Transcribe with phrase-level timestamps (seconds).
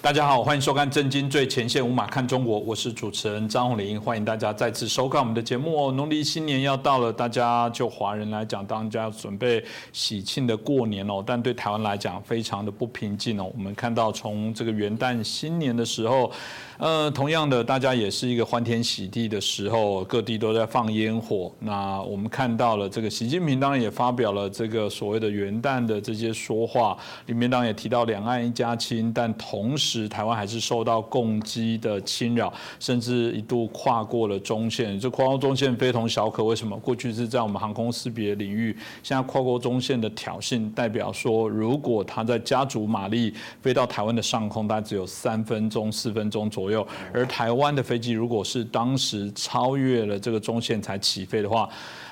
[0.00, 5.92] 大家好，欢迎收看《震惊最前线》，无马看中国，我是主持人张宏林，欢迎大家再次收看我们的节目哦。
[5.92, 9.62] 农历新年要到了，大家就华人来讲，当家准备
[9.92, 11.22] 喜庆的过年哦。
[11.26, 13.50] 但对台湾来讲，非常的不平静哦。
[13.52, 16.30] 我们看到从这个元旦新年的时候，
[16.78, 21.52] 呃，同样的，大家也是一个欢天喜地的时候，各地都在放烟火。
[21.58, 26.96] 那我们看到了这个习近平当然也发表了这个所谓的元旦的这些说话，
[27.26, 29.87] 里面当然也提到两岸一家亲，但同时。
[29.88, 34.98] 时台湾还是受到攻击的侵扰，甚至一度跨过了中线。
[35.00, 36.76] 这跨过中线非同小可，为什么？
[36.78, 43.32] 过去是在我们航空识别领域，现在跨过中线的挑衅，代表说，如果他在加足马力
[43.62, 46.86] 飞到台湾的上空，大概只有三分钟、四分钟左右。
[47.14, 51.68] 而台湾的飞机如果是当时超越了这个中线才起飞的话，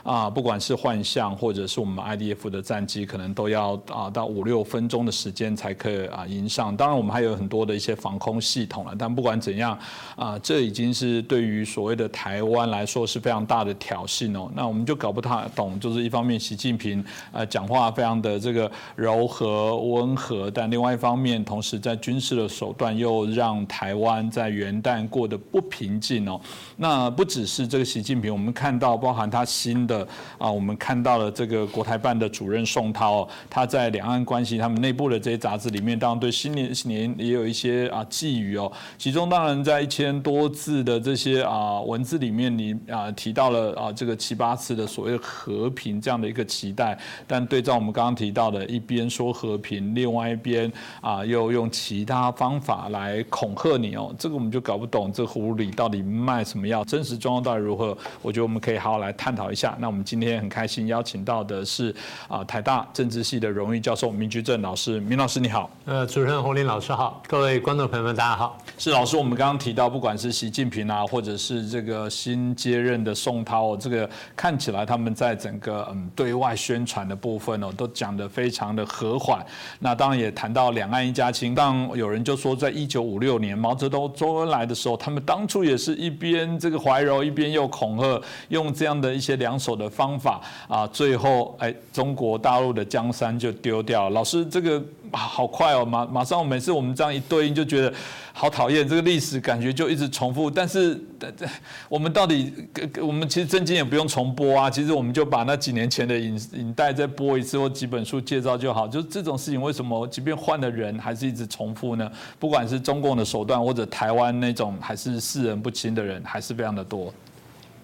[0.06, 6.76] 啊，不管是幻象或者是我们 IDF 的战机，可能都要啊到五六分钟的时间才可以啊迎上。
[6.76, 8.94] 当然，我们还有很多的一些防空系统了。
[8.96, 9.76] 但不管怎样，
[10.14, 14.48] 啊，这已经是对于所谓的台湾来说是非常大的挑衅哦。
[14.54, 26.40] 那我们就搞不太懂，就是一方面习近平呃讲话非常的这个柔和温和，但另外一方面，同时在军事的手段又让台湾在元旦过得不平静哦。
[26.76, 29.95] 那不只是这个习近平，我们看到包含他新的。
[30.38, 38.70] 啊，我们看到了这个国台办的主任宋涛，他在两岸关系他们内部的这些杂志里面，当然对新年新年也有一些啊寄语哦。
[38.98, 57.96] 其中当然在一千多字的这些啊文字里面，你啊提到了啊这个七八次的所谓和平这样的一个期待，但对照我们刚刚提到的，一边说和平，另外一边啊又用其他方法来恐吓你哦，这个我们就搞不懂这葫芦里到底卖什么药，真实状况到底如何？
[58.22, 59.76] 我觉得我们可以好好来探讨一下。
[59.86, 61.94] 那那我们今天很开心邀请到的是
[62.26, 65.70] 啊台大政治系的荣誉教授明居正老师，明老师你好。
[65.84, 68.58] 呃，主持人洪林老师好，各位观众朋友们大家好。
[68.78, 79.46] 是老师，我们刚刚提到，不管是习近平啊，或者是这个新接任的宋涛，这个看起来他们在整个嗯对外宣传的部分哦，都讲得非常的和缓。
[79.78, 81.54] 那当然也谈到两岸一家亲。
[81.54, 89.75] 当有人就说，在一九五六年毛泽东周恩来的时候，他们当初也是一边这个怀柔，一边又恐吓，用这样的一些两手。
[89.76, 94.10] 的方法啊，最后哎，中国大陆的江山就丢掉。
[94.10, 94.82] 老师，这个
[95.12, 97.92] 好快哦，马马上每次我们这样一对应，就觉得
[98.32, 98.86] 好讨厌。
[98.88, 100.50] 这个历史感觉就一直重复。
[100.50, 101.00] 但是，
[101.88, 102.52] 我们到底，
[103.00, 104.68] 我们其实真经也不用重播啊。
[104.68, 108.88] 其实我们就把那几年前的影影带再播一次，或几本书介绍就好。
[108.88, 112.10] 就是这种事情，为什么即便换了人，还是一直重复呢？
[112.38, 117.12] 不管是中共的手段，或者台湾那种还是世人不清的人，还是非常的多。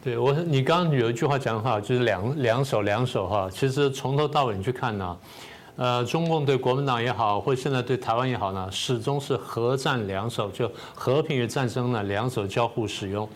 [0.02, 3.48] 对我，你刚刚有一句话讲好，就是两两手两手哈。
[3.48, 5.16] 其实从头到尾你去看呢，
[5.76, 13.28] 呃，中共对国民党也好，或现在对台湾也好呢，始终是和战两手，就和平与战争呢两手交互使用。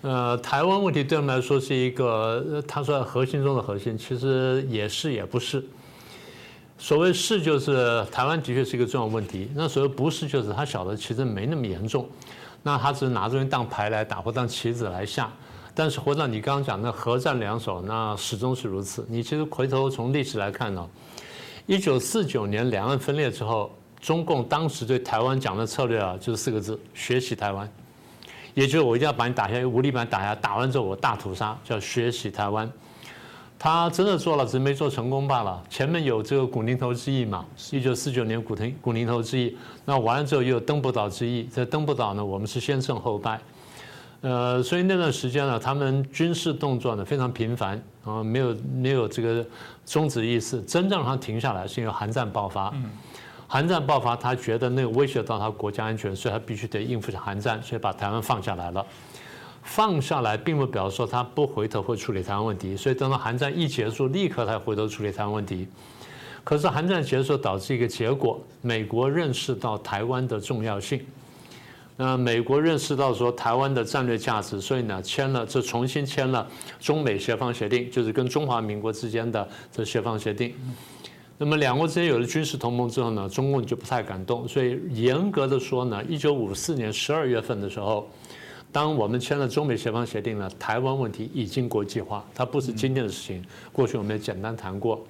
[0.00, 5.62] 呃，台湾问题对我们来说是一个，他说核心中的核心，其实也是也不是。
[6.78, 12.08] 所谓是就是台湾的确是一个重要问题，那所谓不是就是他晓得其实没那么严重，
[12.62, 15.30] 那他只是拿这边当牌来打或当棋子来下。
[15.74, 19.06] 但是，回到你刚刚讲的核战两手，那始终是如此。
[19.08, 20.86] 你其实回头从历史来看呢，
[21.66, 27.66] 一九四九年两岸分裂之后，中共当时对台湾讲的策略啊，就是四个字：学习台湾。
[28.52, 32.70] 也就是我一定要把你打下，武力把你打下，打完之后我大屠杀，叫学习台湾。
[33.58, 35.62] 他真的做了，只是没做成功罢了。
[35.70, 43.40] 前面有这个古宁头之役嘛，一九四九年古宁古宁头之役，那完了之后又有登不岛之役，在登不岛呢，我们是先胜后败。
[44.22, 49.44] 呃，所以那段时间呢，他们军事动作呢非常频繁啊，没有没有这个
[49.84, 50.62] 终止意思。
[50.62, 52.72] 真正让他停下来，是因为韩战爆发。
[53.48, 58.86] 韩战爆发，他觉得那个威胁到他国家安全，所以他必须得应付韩战，所以把台湾放下来了。
[59.62, 62.76] 放下来，并不表示说他不回头会处理台湾问题。
[62.76, 65.66] 所以等到韩战一结束，立刻才回头处理台湾问题。
[66.44, 71.04] 可是韩战结束导致一个结果，美国认识到台湾的重要性。
[71.96, 76.46] 那美国认识到说台湾的战略价值，所以呢签了这重新签了
[76.80, 80.54] 中美协防协定，就是跟中华民国之间的这协防协定。
[81.38, 84.46] 那么两国之间有了军事同盟之后呢，中共就不太敢动。
[84.46, 88.08] 所以严格的说呢，一九五四年十二月份的时候，
[88.70, 93.44] 当我们签了中美协防协定呢，台湾问题已经国际化，它不是今天的事情。
[93.72, 95.04] 过去我们也简单谈过。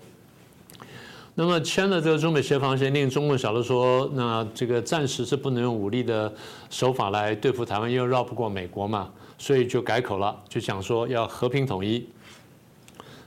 [1.34, 6.30] 那么签了这个中美协防协定，中共晓得说，那这个暂时是不能用武力的
[6.68, 12.06] 手法来对付台湾，因为绕不过美国嘛，所以就改口了，就讲说要和平统一。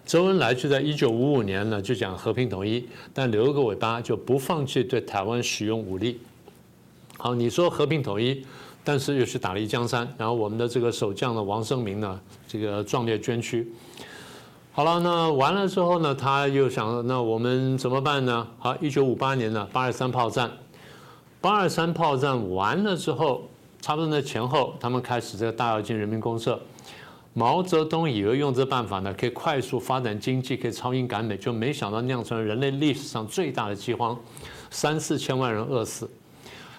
[0.06, 6.20] 周恩来就在一九五五年呢就讲和平统一，但留了个尾巴，就不放弃对台湾使用武力。
[7.18, 8.46] 好，你说和平统一，
[8.84, 13.68] 但是又去打了一江山，然后我们的这个守将呢，王生明呢，这个壮烈捐躯。
[14.76, 18.46] 好了，那完了之后呢，他又想，那我们怎么办呢？
[18.60, 20.52] 好，一九五八年呢，八二三炮战，
[21.40, 23.44] 八二三炮战完了之后，
[23.80, 26.60] 差不多在前后，他们开始这个大跃进人民公社。
[27.34, 34.20] 毛泽东以为用这办法呢，可以快速发展经济，可以超英赶美，就没想到酿成了人类历史上最大的饥荒，
[34.70, 36.10] 三四千万人饿死。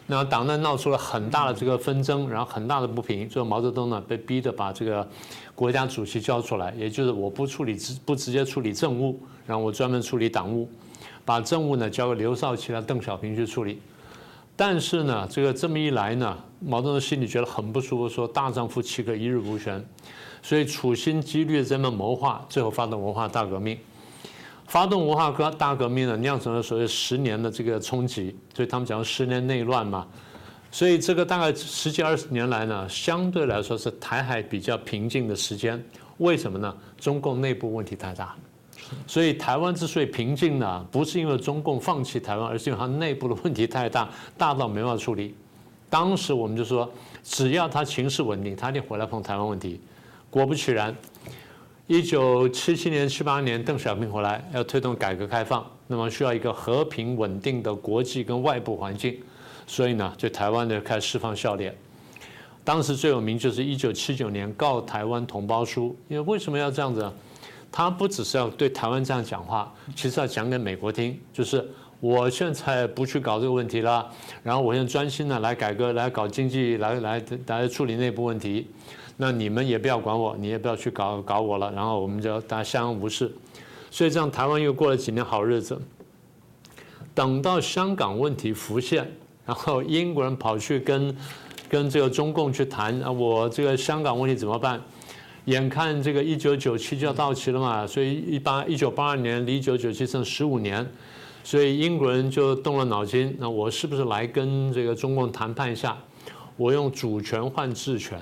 [0.09, 5.09] 那党内闹出了很大的这个纷争，然后很大的不平，最后毛泽东呢被逼着把这个
[5.57, 10.69] 国家主席交出来，也就是我不处理直不直接处理政务，然后我专门处理党务，
[11.25, 13.81] 把政务呢交给刘少奇和邓小平去处理。
[14.55, 19.83] 但是呢，这个这么一来呢，毛泽东心里觉得很不舒服，说大丈夫岂可一日无权。
[20.43, 23.79] 所以处心积虑这么谋划，最后发动文化大革命，
[24.67, 30.07] 发动文化革大革命呢，酿成了所谓十年的这个冲击，所以他们讲十年内乱嘛。
[30.71, 35.83] 所以这个大概十几二十年来呢，相对来说是台海比较平静的时间。
[36.19, 36.75] 为什么呢？
[36.99, 38.35] 中共内部问题太大，
[39.07, 44.09] 所以台湾之所以平静呢，不是因为中共放弃台湾，而是因为它内部的问题太大，
[44.39, 45.35] 大到没办法处理。
[45.89, 46.91] 当时我们就说，
[47.23, 49.81] 只要他情势稳定，他一定回来碰台湾问题。
[50.31, 50.95] 果不其然，
[51.87, 59.17] 一九七七年、七八年，邓小平回来要推动改革开放，那么需要一个和平稳定的国际跟外部环境，
[59.67, 61.75] 所以呢，就台湾呢开始释放笑脸。
[62.65, 67.13] 当时最有名就是一九七九年告台湾同胞书，因为为什么要这样子？
[67.71, 71.63] 他不只是要对台湾这样讲话，其实要讲给美国听，就是
[72.01, 74.09] 我现在不去搞这个问题了，
[74.43, 78.69] 然后我现在专心的来改革、来搞经济、来来来处理内部问题。
[79.17, 83.31] 那你们也不要管我，你也不要去搞搞我了，然后我们就大家相安无事。
[83.91, 85.81] 所以这样台湾又过了几年好日子。
[87.15, 89.11] 等到香港问题浮现，
[89.47, 91.17] 然后英国人跑去跟
[91.71, 94.81] 跟这个中共去谈啊，我这个香港问题怎么办？
[95.47, 100.85] 眼看这个一九九七就要到期了嘛，所以一八一九八二年离一九九七剩十五年，
[101.45, 105.97] 所以英国人就动了脑筋，那我是不是来跟这个中共谈判一下？
[106.57, 108.19] 我用主权换治权。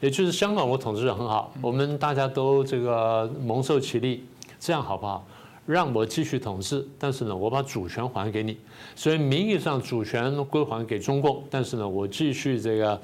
[0.00, 4.24] 也就是香港，我统治的很好，我们大家都这个蒙受其利，
[4.58, 5.24] 这样好不好？
[5.64, 8.58] 让我继续统治，但是呢，我把主权还给你，
[8.96, 13.00] 所以名义上主权归还给中共，但是呢，我继续这个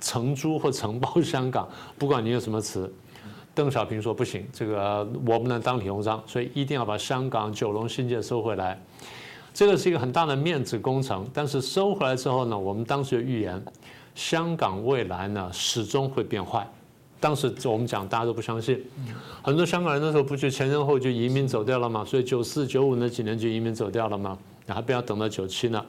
[0.00, 1.68] 承租或承包香港，
[1.98, 2.92] 不管你有什么词。
[3.52, 8.80] 邓小平说不行，这个我不能当李鸿章，所以一定要把香港九龙新界收回来。
[9.52, 13.62] 这个是一个很大的面子工程，但是收回来之后呢，我们当时就预言。
[14.14, 16.66] 香港未来呢，始终会变坏。
[17.20, 18.82] 当时我们讲，大家都不相信。
[19.42, 22.04] 很多香港人那时候不就前前后就移民走掉了吗？
[22.04, 24.36] 所以九四九五那几年就移民走掉了吗？
[24.66, 25.84] 还不要等到九七呢。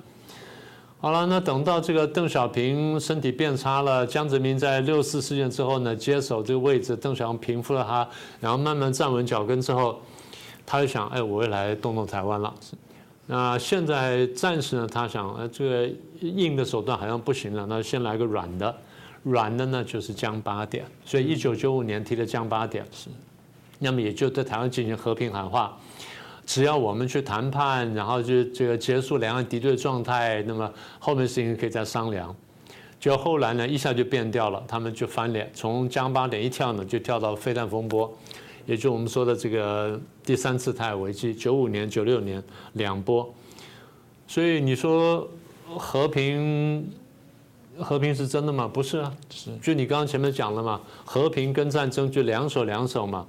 [1.00, 8.08] 好了，那等到这个邓小平身体变差了，江泽民在六四事件之后呢，接手这个位置，邓小平平复了他，
[8.40, 10.00] 然后慢慢站稳脚跟之后，
[10.66, 12.54] 他就想，哎，我也来动动台湾了。
[13.26, 15.90] 那现在暂时呢，他想，呃，这个
[16.20, 18.76] 硬的手段好像不行了，那先来个软的，
[19.24, 22.86] 软的呢就是降八点，所以一九九五年提的降八点。
[22.92, 23.10] 是，
[23.80, 25.78] 那么也就对台湾进行和平喊话，
[26.46, 32.36] 只要我们去谈判，然后就这个结束两岸敌对状态，那么后面事情可以再商量。
[33.00, 38.12] 就后来呢，一下就变掉了，他们就翻脸，从江八点一跳呢，就跳到飞弹风波。
[38.68, 42.42] 也就我们说的这个第三次台海危机，九五年、九六年
[42.74, 43.28] 两波，
[44.28, 45.28] 所以你说
[45.78, 46.88] 和平
[47.80, 48.70] 和平是真的吗？
[48.72, 53.26] 不是啊，是就你刚刚前面讲了嘛，和平跟战争就两手两手嘛，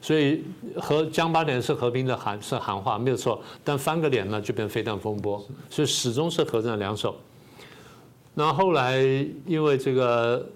[0.00, 0.44] 所以
[0.76, 7.16] 和江八点是和平的喊是喊话没有错，但翻个脸呢就变飞弹风波，所以始终是和战两手。
[8.34, 9.02] 那后来
[9.46, 10.46] 因为这个。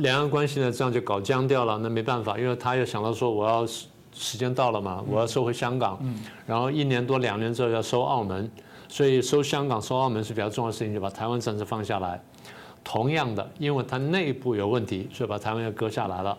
[0.00, 1.78] 两岸关系呢，这样就搞僵掉了。
[1.78, 3.66] 那没办法，因为他又想到说，我要
[4.12, 5.98] 时间到了嘛，我要收回香港。
[6.46, 8.50] 然后一年多两年之后要收澳门，
[8.88, 12.20] 所以收香港、收澳门是比较重要的事情，就把台湾暂时放下来。
[12.84, 16.36] 同样的，因为它内部有问题，所以把台湾又割下来了。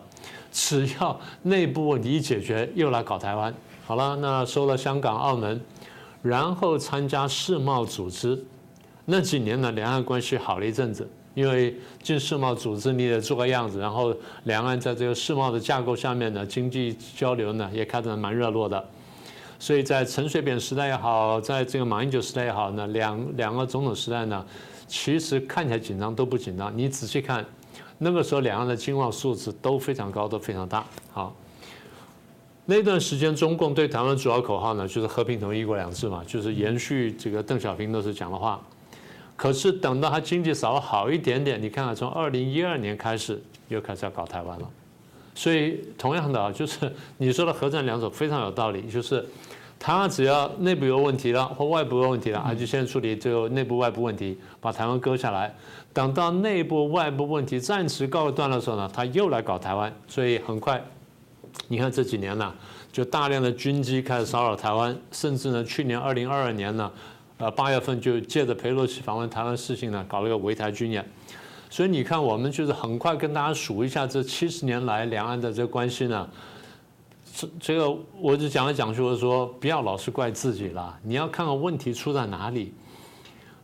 [0.51, 3.53] 只要内部问题一解决，又来搞台湾。
[3.85, 5.61] 好了，那收了香港、澳门，
[6.21, 8.41] 然后参加世贸组织。
[9.05, 11.07] 那几年呢，两岸关系好了一阵子。
[11.35, 14.11] 因为进世贸组织，你得做个样子，然后
[14.45, 18.83] 两岸在这个世贸的架构下面呢，经济交流呢也开得蛮热络的。
[19.59, 24.45] 所以在陈水扁时代也好，在这个马英九时代也好呢，两两个总统时代呢，
[24.87, 26.71] 其实看起来紧张都不紧张。
[26.77, 27.45] 你仔细看，
[27.97, 30.85] 那个时候两岸的经贸数字都非常高，都非常大。
[31.11, 31.35] 好，
[32.65, 38.61] 那段时间中共对台湾主要口号呢，就是和平统一、一国两制嘛，就是延续这个邓小平那时讲的话。
[39.35, 44.69] 可是等到他经济稍微好一点点，你看看从二零一二年开始又开始要搞台湾了。
[45.35, 49.23] 所以同样的啊，就是你说的核战两手非常有道理，就是
[49.79, 55.53] 他只要内部有问题了或外部有问题了，他就先处理这个内部外部问题，把台湾割下来。
[55.93, 59.93] 等到内部外部问题暂时告一段落的时候呢，他又来搞台湾。
[60.07, 60.83] 所以很快，
[61.67, 62.53] 你看这几年呢，
[62.91, 66.91] 就大量的军机开始骚扰台湾，甚至呢，去年二零二二年呢，
[67.37, 71.07] 呃八月份就借着佩洛西访问台湾事情呢，搞了个围台军演。
[71.69, 76.27] 所以你看，我们就是很快跟大家数一下这七十年来两岸的这个关系呢。
[77.59, 82.73] 这个我就讲来讲去，我说不要老是怪自己了，你要看看问题出在哪里。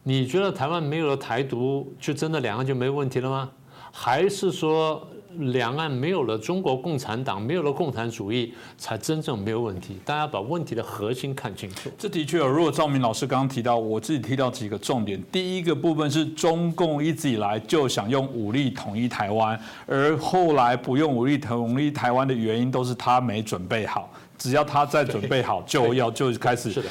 [0.04, 3.50] 你觉得台湾没有了台独，就真的两岸就没问题了吗？
[3.92, 5.08] 还是说？
[5.38, 9.98] 两岸没有了中国共产党，没有了共产主义，才真正没有问题。
[10.06, 11.90] 大家把问题的核心看清楚。
[11.98, 12.38] 这的确。
[12.44, 15.22] 如果赵明老师刚刚提到，我自己提到几个重点。
[15.32, 24.10] 第一个部分是中共一直以来就想用武力统一台湾，而后来不用武力统一台湾的原因，都是他没准备好。
[24.38, 26.72] 只要他再准备好，就要就开始。
[26.72, 26.90] 是的，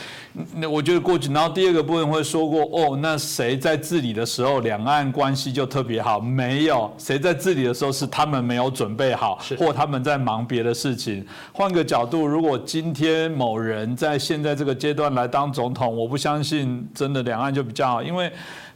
[0.54, 6.18] 那我觉得过去，然后第二个部分会说过，哦，那谁在治理的时候，两岸关系就特别好？
[6.18, 11.26] 没有，谁在治理的时候是他们没有准备好，或他们在忙别的事情。
[11.52, 18.32] 换个角度，如果今天某人在现在这个阶段来当总统，我不相信真的两岸就比较好，因为。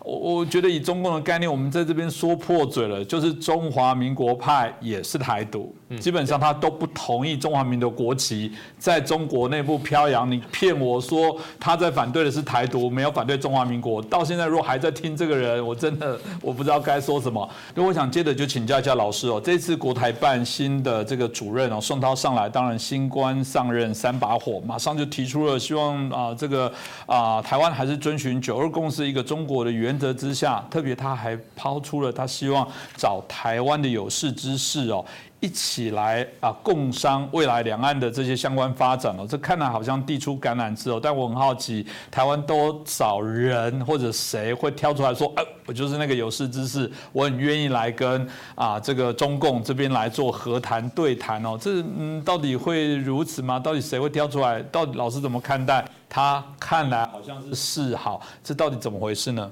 [0.07, 10.31] 我我觉得以中共的概念，我们在这边说破嘴了，就是中华民国派也是台独，基本上他都不同意中华民国国旗在中国内部飘扬。
[10.31, 14.01] 你骗我说他在反对的是台独，没有反对中华民国。
[14.01, 17.51] 到现在如果还在听这个人，我真的我不知道该说什么。
[17.75, 26.73] 那我想接着就请教一下老师哦，这次国台办新的这个主任哦，宋涛上来，当然新官上任三把火，马上就提出了希望啊，这个
[27.07, 29.96] 啊台湾还是遵循九二共识一个中国的原。
[29.99, 35.05] 则之下，特别他还抛出了他希望找台湾的有识之士哦，
[35.41, 39.27] 一起来啊共商未来两岸的这些相关发展哦。
[39.29, 51.59] 这看来好像递出橄榄枝哦，但我很好奇，台湾多少人或者谁会挑出来说，哎，我就是那个有识之士，我很愿意来跟啊这个中共这边来做和谈对谈哦。
[51.61, 53.59] 这嗯，到底会如此吗？
[53.59, 54.63] 到底谁会挑出来？
[54.65, 55.85] 到底老师怎么看待？
[56.09, 59.51] 他看来好像是示好，这到底怎么回事呢？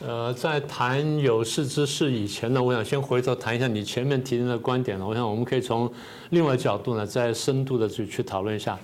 [0.00, 5.06] 呃，在谈有识之士以前呢，我想先回头谈一下你前面提的观点呢。
[5.06, 5.90] 我想我们可以从
[6.30, 8.78] 另外角度呢，再深度的去去讨论一下。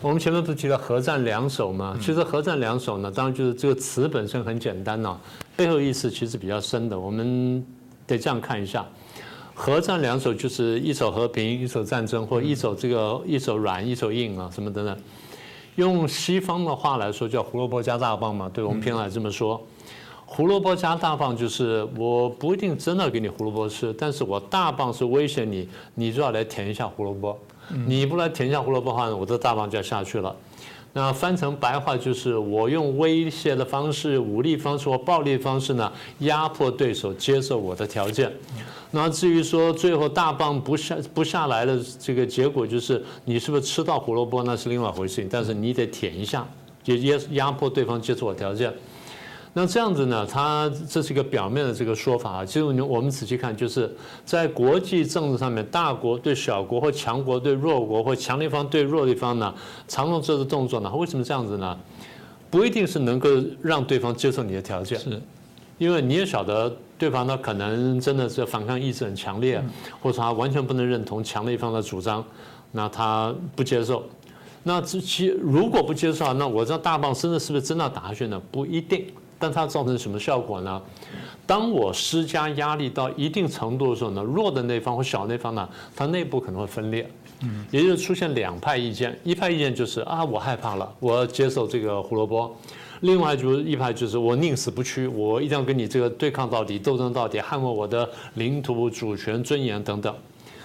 [0.00, 1.96] 我们前面不是提到核战两手吗？
[2.00, 5.18] 其实核战两手呢，当然就是这个词本身很简单呢，
[5.56, 6.98] 背后意思其实比较深的。
[6.98, 7.64] 我们
[8.06, 8.84] 得这样看一下，
[9.54, 14.94] 核战两手就是一手和平，一手战争，或一手这个一手软，一手硬啊，什么等等。
[15.76, 19.64] 用西方的话来说，叫胡萝卜加大棒嘛，对我们偏爱这么说。
[20.36, 27.38] 胡萝卜加大棒就是我不一定真的给你胡萝卜吃，但是我大棒是威胁你，你就要来舔一下胡萝卜。
[27.86, 30.34] 你不来舔一下胡萝卜的话，我的大棒就要下去了。
[30.92, 38.32] 那翻成白话就是我用威胁的方式、武力方式或暴力方式呢，压迫对手接受我的条件。
[38.90, 46.44] 那至于说最后大棒不下不下来的这个结果，就是你是不是吃到胡萝卜那是另外一回事，但是你得舔一下，
[46.82, 48.72] 就压压迫对方接受我条件。
[49.56, 50.26] 那这样子呢？
[50.26, 52.44] 它这是一个表面的这个说法啊。
[52.44, 53.90] 其实我们仔细看，就是
[54.24, 59.54] 在国际政治上面，大国对小国或强国对弱国或强的一方对弱的一方呢，
[59.86, 60.92] 常用这个动作呢？
[60.96, 61.78] 为什么这样子呢？
[62.50, 63.28] 不一定是能够
[63.62, 65.22] 让对方接受你的条件，是，
[65.78, 69.62] 因为你也晓得对方呢可能真的是反抗意志很强烈，
[70.00, 72.24] 或者他完全不能认同强的一方的主张，
[72.72, 74.04] 那他不接受。
[74.64, 78.42] 那这其如果不接受，那我这大棒真的是不是真的打下去呢？
[78.50, 79.06] 不一定。
[79.44, 80.80] 但它造成什么效果呢？
[81.46, 87.06] 当我施加压力到一定程度的时候呢，弱的那方或小那方呢，它内部可能会分裂，
[87.42, 89.14] 嗯，也就是出现两派意见。
[89.22, 92.50] 一派意见就是啊，我害怕了，我要接受这个胡萝卜；
[93.00, 100.14] 另外就是一派就是我宁死不屈，我一定要跟你这个对抗到底，斗争到底，捍卫我的领土主权、尊严等等。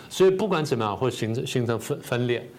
[0.10, 2.50] 所以不管怎么样，会形成形成分分裂。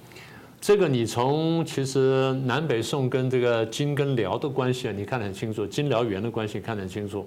[0.60, 7.26] 这个你从其实南北宋跟这个金跟辽的关系啊，你看得很清楚，金辽元的关系看得很清楚。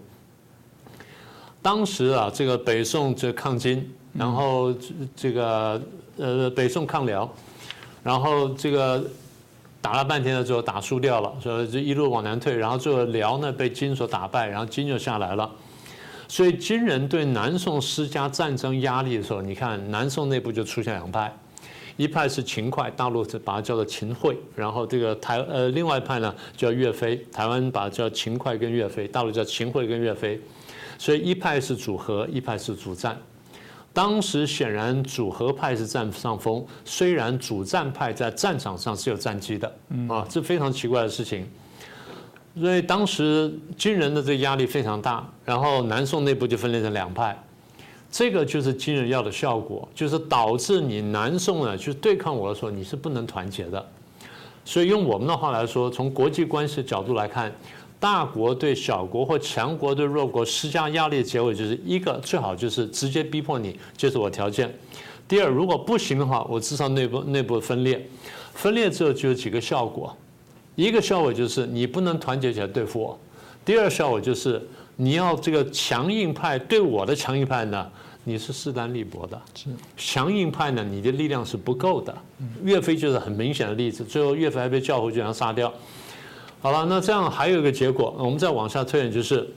[1.62, 4.72] 当时啊，这个北宋这抗金，然后
[5.16, 5.82] 这个
[6.18, 7.28] 呃北宋抗辽，
[8.04, 9.04] 然后这个
[9.82, 15.50] 打了半天了之后打输掉了，所以就一路往南退，然后最后辽呢被金所打败，然后金就下来了。
[16.28, 21.36] 所以金人对南宋施加战争压力的时候，你看南宋内部就出现两派。
[21.96, 30.40] 一派是秦桧，大陆是把它叫做秦桧，然后这个台呃另外一派呢叫岳飞，台湾把它叫秦桧跟岳飞，大陆叫秦桧跟岳飞，
[30.98, 33.18] 所以一派是主和，一派是主战。
[33.94, 39.72] 当时显然主和派是占上风，虽然主战派在战场上是有战机的，
[40.10, 41.48] 啊，这非常奇怪的事情。
[42.60, 47.40] 所以当时军人的这个压力非常大，然后南宋内部就分裂成两派，
[48.14, 53.84] 这个就是军人要的效果，就是导致你南宋呢去对抗我的时候，你是不能团结的。
[54.64, 57.52] 所以用我们的话来说，从国际关系的角度来看。
[58.00, 64.70] 大国对小国或强国对弱国施加压力的结果，就是一个最好就是直接逼迫你接受我条件。
[65.26, 68.06] 第二，如果不行的话，我至少内部内部分裂，
[68.54, 70.14] 分裂之后就有几个效果。
[70.76, 73.18] 一个效果就是你不能团结起来对付我。
[73.64, 74.62] 第二效果就是
[74.98, 77.90] 你要这个强硬派对我的强硬派呢，
[78.24, 79.42] 你是势单力薄的。
[79.56, 82.16] 是强硬派呢，你的力量是不够的。
[82.64, 85.72] 岳飞就是很明显的例子，最后岳飞还被叫回去然后杀掉。
[86.62, 89.48] 好了，那这样还有一个结果，我们再往下推演，就是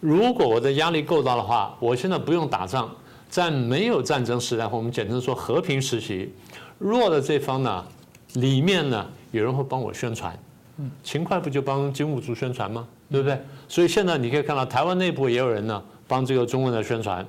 [0.00, 2.90] 如果我的压力够大的话，我现在不用打仗，
[3.28, 6.32] 在没有战争时代，或我们简称说和平时期，
[6.78, 7.84] 弱的这方呢，
[8.34, 10.34] 里面呢有人会帮我宣传，
[10.78, 12.88] 嗯，勤快不就帮金兀术宣传吗？
[13.10, 13.38] 对不对？
[13.68, 17.26] 所以现在你可以看到，台湾内部也有人呢帮这个中文的宣传，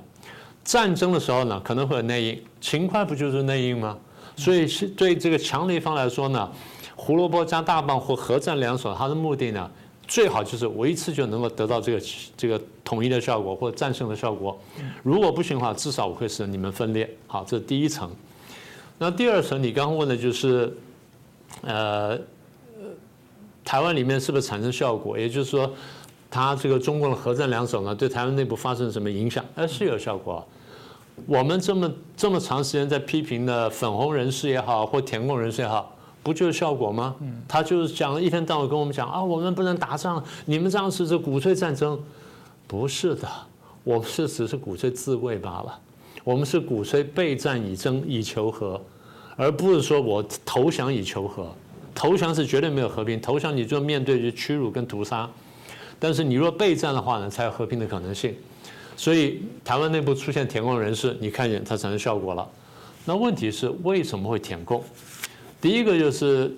[0.64, 3.98] 战争的时候呢可能会有内应，勤快不就是内应吗？
[4.36, 6.50] 所以是对这个强的一方来说呢。
[6.94, 9.68] 胡萝卜加大棒或合战两手，它的目的呢，
[10.06, 14.56] 最好就是我一次就能够得到这个这个统一的效果或者战胜的效果。
[15.02, 17.10] 如果不行的话，至少我会使你们分裂。
[17.26, 18.08] 好，这是第一层。
[18.98, 20.72] 那第二层，你刚刚问的就是，
[21.62, 22.16] 呃，
[23.64, 25.18] 台湾里面是不是产生效果？
[25.18, 25.68] 也就是说，
[26.32, 29.44] 它这个中共的核战两手呢，对台湾内部发生什么影响？
[29.54, 30.42] 哎，是有效果。
[31.26, 35.94] 我们这么这么长时间在批评的粉红人士也好，或填共人士也好。
[36.22, 37.16] 不就是效果吗？
[37.48, 42.00] 他就是讲了一天到晚跟我们讲啊，我们不能打仗，你们这样是鼓吹战争，
[42.66, 43.28] 不是的，
[43.82, 45.78] 我是只是鼓吹自卫罢了，
[46.22, 48.80] 我们是鼓吹备战以争以求和，
[49.34, 51.52] 而不是说我投降以求和，
[51.92, 55.28] 投降是绝对没有和平，投降你就面对着屈辱跟屠杀，
[56.02, 58.34] 但是你若备战的话呢，才有和平的可能性，
[58.96, 62.44] 所以台湾内部出现舔共人士，你看见它产生效果了，
[63.04, 64.82] 那问题是为什么会舔共？
[65.60, 66.52] 第一个就是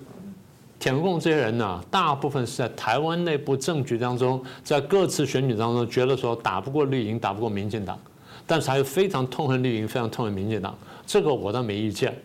[0.79, 7.99] 舔共这些人呢，大部分是在台湾内部政局当中，在各次选举当中，觉得说打不过绿营，打不过民进党，
[8.47, 10.75] 但是还非常痛恨绿营，非常痛恨民进党。
[11.05, 12.19] 这个我倒没意见，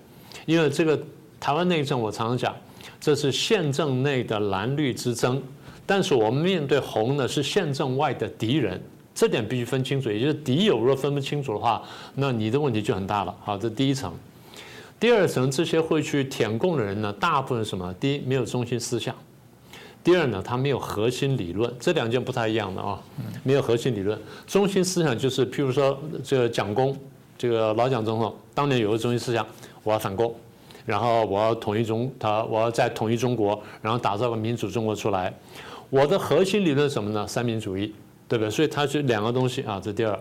[0.46, 0.98] 因为这个
[1.38, 2.56] 台湾内政，我常常讲，
[2.98, 5.42] 这是宪政内的蓝绿之争，
[5.90, 8.80] 但是我们面对红呢，是宪政外的敌人，
[9.12, 10.08] 这点必须分清楚。
[10.08, 11.82] 也就是敌友若分不清楚的话，
[12.14, 13.34] 那你的问题就很大了。
[13.42, 14.14] 好，这第一层。
[15.00, 17.92] 第二层，这些会去舔共的人呢，大部分什么？
[17.94, 19.12] 第一，没有中心思想；
[20.04, 21.68] 第二呢，他没有核心理论。
[21.80, 22.96] 这两件不太一样的啊，
[23.42, 24.16] 没有核心理论。
[24.46, 26.96] 中心思想就是，譬如说这个蒋公，
[27.36, 29.44] 这个老蒋总统当年有个中心思想，
[29.82, 30.32] 我要反共，
[30.86, 35.34] 然后我要统一中，他我要再统一中国，然后打造个民主中国出来。
[35.90, 37.26] 我的核心理论是什么呢？
[37.26, 37.92] 三民主义，
[38.28, 38.50] 对不对？
[38.50, 39.80] 所以它是两个东西啊。
[39.82, 40.18] 这第二，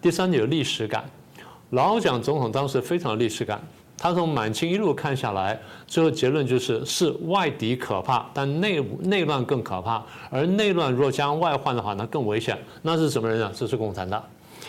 [0.00, 1.04] 第三有历史感。
[1.70, 3.62] 老蒋总统当时非常有历史感。
[4.02, 10.02] 他从满清一路看下来，最后结论就是是外敌可怕，但内内乱更可怕。
[10.30, 12.58] 而内乱若加外患的话，那更危险。
[12.80, 13.52] 那是什么人呢？
[13.54, 14.24] 这是共产党，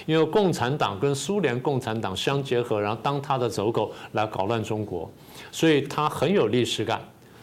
[0.05, 5.09] 因为共产党跟苏联共产党相结合，然后当他的走狗来搞乱中国，
[5.49, 7.01] 所以他很有历史感。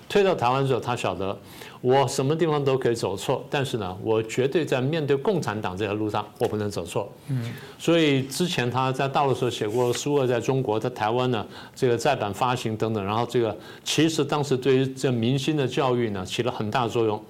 [0.08, 1.36] 推到台湾之后，他晓得。
[1.80, 7.08] 我什么地方都可以走错，但是呢，我绝对在面对共产党这条路上，我不能走错。
[7.28, 17.22] 嗯，所以之前他在大陆时候写过《苏俄在中国》，在台湾呢，这个再版发行等等，然后这个其实当时对于这民心的教育呢，起了很大作用。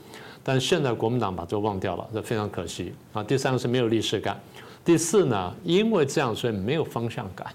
[0.42, 3.22] 但现在国民党把这忘掉了，这非常可惜啊。
[3.22, 4.40] 第三个是没有历史感，
[4.82, 7.48] 第四呢，因为这样所以没有方向感，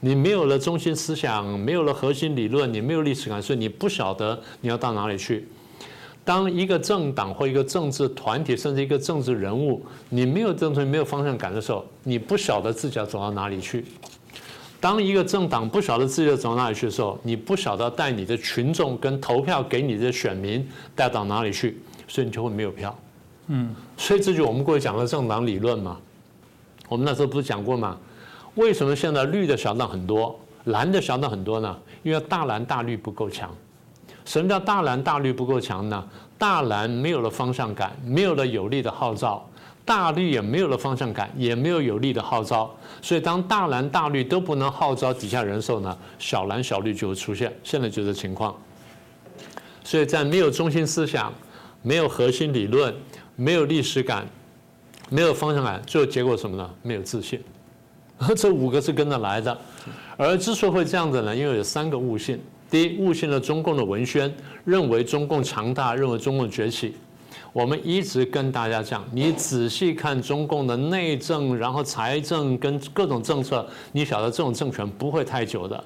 [0.00, 5.46] 你没有了中心思想，没有了核心理论，你没有历史感，所以你不晓得你要到哪里去。
[6.24, 13.84] 当一个政党或一个政治团体，甚至一个政治人物，你没有政策、没有方向感的时候，你不晓得自己要走到哪里去。
[14.80, 22.96] 当一个政党不晓得自己要走到哪里去的时候，你不晓得带你的群众跟投票给你的选民带到哪里去，所以你就会没有票。
[23.46, 25.96] 嗯，所以这就我们过去讲的政党理论嘛。
[26.88, 27.96] 我们那时候不是讲过吗？
[28.56, 31.78] 为什么现在绿的小党很多，蓝的小党很多呢？
[32.02, 33.54] 因为大蓝大绿不够强。
[34.24, 36.08] 什么叫大蓝大绿不够强呢？
[36.36, 39.40] 大蓝没有了方向感，没有了有力的号召；
[39.84, 47.54] 大绿也没有了方向感，也没有有力的号召，所以当大蓝大绿都不能号召底下人的时候呢，小蓝小绿就会出现。
[47.62, 48.54] 现在就这情况。
[49.84, 51.32] 所以在没有中心思想、
[51.82, 52.92] 没有核心理论、
[53.36, 54.26] 没有历史感、
[55.08, 56.68] 没有方向感，最后结果什么呢？
[56.82, 57.40] 没有自信。
[58.36, 59.56] 这五个是跟着来的。
[60.16, 66.94] 而之所以会这样子呢，因为有三个误信：第一，误信了中共的文宣，认为中共强大，认为中共崛起。
[67.52, 75.82] 我们一直跟大家讲，你仔细看中共的内政，然后财政跟各种政策，你晓得这种政权不会太久的，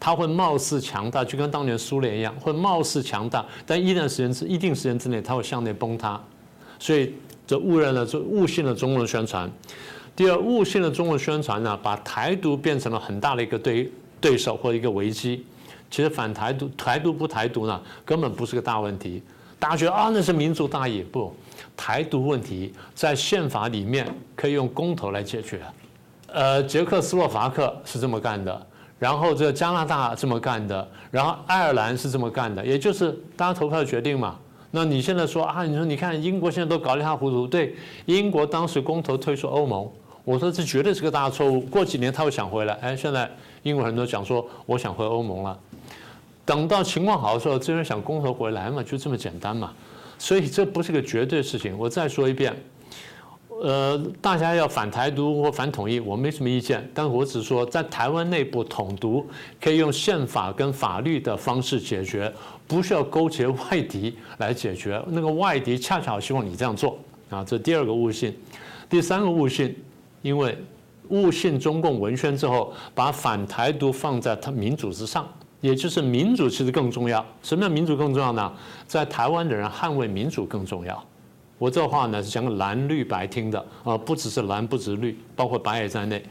[0.00, 6.18] 它会貌似强大，就跟当年苏联一样，会貌似强大，但一段时间之一定时间之内，它会向内崩塌。
[6.78, 7.14] 所以
[7.46, 9.50] 这误认了，这误信了中共的宣传。
[10.16, 15.44] 第二，误信了中共宣传呢，把台独变成了很大的一个对对手或者一个危机。
[15.90, 19.22] 其实反台独，台独不台独呢，根本不是个大问题。
[19.58, 21.34] 大家觉得啊，那是民族大义，不，
[21.76, 25.60] 台独问题在宪法里面可以用公投来解决。
[26.32, 28.66] 呃，捷克斯洛伐克是这么干的，
[28.98, 34.36] 然后这加拿大这么干的，然后爱尔兰是这么干的，也就是大家投票决定嘛。
[34.70, 39.88] 那你现在说啊，你说你看英国现在都搞得一塌糊涂，对，英国当时公投退出欧盟，
[40.24, 41.60] 我说这绝对是个大错误。
[41.60, 43.30] 过几年他会想回来，哎，现在
[43.62, 45.58] 英国很多讲说我想回欧盟了。
[46.46, 49.72] 等到情况好的时候，这人想公投回来嘛，就这么简单嘛。
[50.18, 51.76] 所以这不是个绝对事情。
[51.76, 52.54] 我再说一遍，
[53.62, 56.88] 呃，大家要反台独或反统一，我没什么意见。
[56.94, 59.26] 但我只说，在台湾内部统独
[59.60, 62.32] 可以用宪法跟法律的方式解决，
[62.66, 65.02] 不需要勾结外敌来解决。
[65.08, 66.96] 那个外敌恰巧希望你这样做
[67.30, 68.34] 啊，这第二个误信。
[68.88, 69.74] 第三个误信，
[70.24, 70.56] 因为
[71.10, 75.28] 误信中共文宣之后，把反台独放在他民主之上。
[75.60, 77.24] 也就是民主其实更重要。
[77.42, 78.52] 什么叫民主更重要呢？
[78.86, 81.02] 在台湾的人捍卫民主更重要。
[81.58, 86.22] 我这话呢是讲蓝绿白听的啊，不只是蓝，不只是绿，包括白也在内。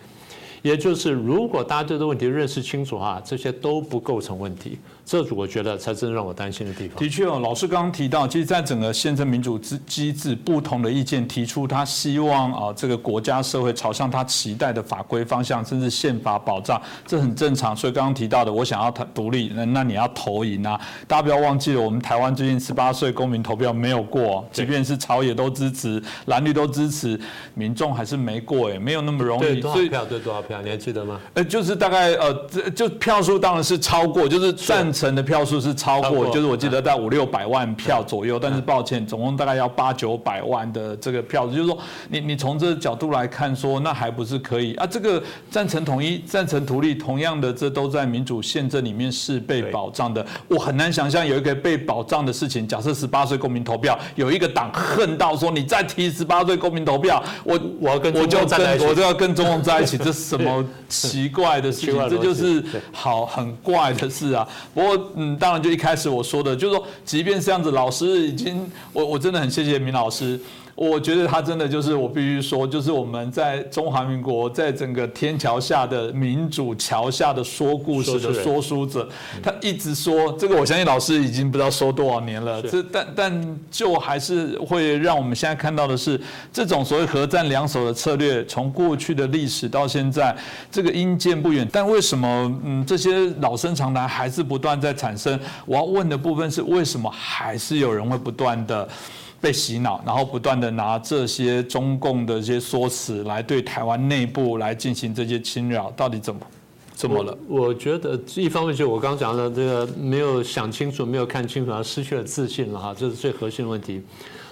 [0.61, 4.77] 也就是，如果大家对这个问题认识清楚哈，这些都不构成问题。
[5.05, 6.97] 这我觉得才真让我担心的地方。
[6.97, 17.75] 的确哦，老师刚刚提到，其实，在整个宪政民主机机制，不同的意见提出，他希望啊，这个国家社会朝向他期待的法规方向，甚至宪法保障，这很正常。
[17.75, 20.79] 所以刚刚提到的，我想要他独立，那那你要投赢啊！
[21.05, 27.19] 大家不要忘记了，我们台湾最近十八岁公民投票没有过，即便是朝野都支持，蓝绿都支持，
[27.55, 29.41] 民众还是没过哎，没有那么容易。
[29.41, 30.05] 对多少票？
[30.05, 30.61] 对多少票？
[30.61, 31.19] 你还记得吗？
[31.33, 38.39] 呃，就是大概呃，这就票数当然是超过，就是赞成的票数是超过，就是我记得在五六百万票左右。
[38.39, 41.77] 但是抱歉，总共大概要八九百万的这个票，就是说
[42.09, 44.85] 你你从这个角度来看，说那还不是可以啊？
[44.85, 50.25] 这个赞成统一、赞成独立，同样的，这都在民主宪政里面是被保障的。
[50.47, 52.67] 我很难想象有一个被保障的事情。
[52.67, 60.63] 假设十八岁公民投票，有一个党恨到说你再提十八岁公民投票，我我要跟我就跟我就要跟中共在一起，这是什么？
[60.93, 64.47] 奇怪的事情，这就是好很怪的事啊。
[64.73, 70.39] 不过，嗯，当然就一开始我说的，就是说，即便是这样子，老师已经，我我真的很谢谢明老师。
[70.75, 79.07] 我觉得他真的就是我必须说，就是我们在中华民国，在整个天桥下的民主桥下的说故事的说书者，
[79.41, 82.61] 他一直说这个，我相信老师已经不知道说多少年了。
[82.63, 86.19] 这但但就还是会让我们现在看到的是，
[86.51, 90.35] 这种所谓核战两手的策略，从过去的历史到现在，
[90.71, 91.67] 这个因见不远。
[91.71, 92.27] 但为什么
[92.63, 95.39] 嗯这些老生常谈还是不断在产生？
[95.67, 98.89] 我要问的部分是，为什么还是有人会不断的？
[99.43, 106.39] 被洗脑，然后不断的拿这些中共的一些说辞来对台湾内部来进行这些侵扰，到底怎么
[106.95, 107.37] 怎么了？
[107.49, 114.01] 我觉得一方面就我刚讲的这个没有想清楚，没有看清楚，而失去了自信了哈，这是最核心的问题。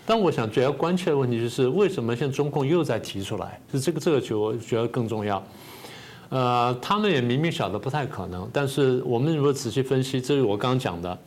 [0.06, 3.58] 但我想主要关切的问题就是为什么现在中共又在提出来？
[3.72, 5.42] 就这个这个就我觉得更重要。
[6.28, 11.18] 呃，他们也明明晓得不太可能，但是我们如果仔细分析，这是我刚刚讲的，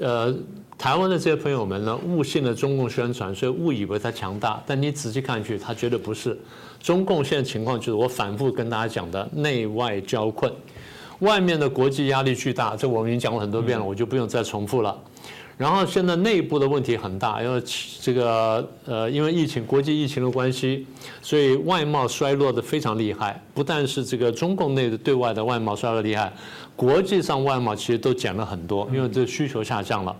[0.00, 0.34] 呃。
[0.82, 4.60] 台湾的这些朋友们呢，误信了中共宣传，所以误以为它强大。
[4.66, 6.36] 但你仔细看去，它绝对不是。
[6.80, 10.52] 中共现在情况就是我反复跟大家讲的内外交困，
[11.20, 14.98] 外面的国际压力巨大，这我们已经讲过很多遍了，我就不用再重复了。
[15.56, 17.62] 然后现在内部的问题很大，因为
[18.00, 20.84] 这个呃，因为疫情、国际疫情的关系，
[21.22, 23.40] 所以外贸衰落的非常厉害。
[23.54, 26.32] 不但是这个中共内的对外的外贸衰落厉害，
[26.74, 30.16] 国际上外贸其实都减了很多，因为这需求下降了。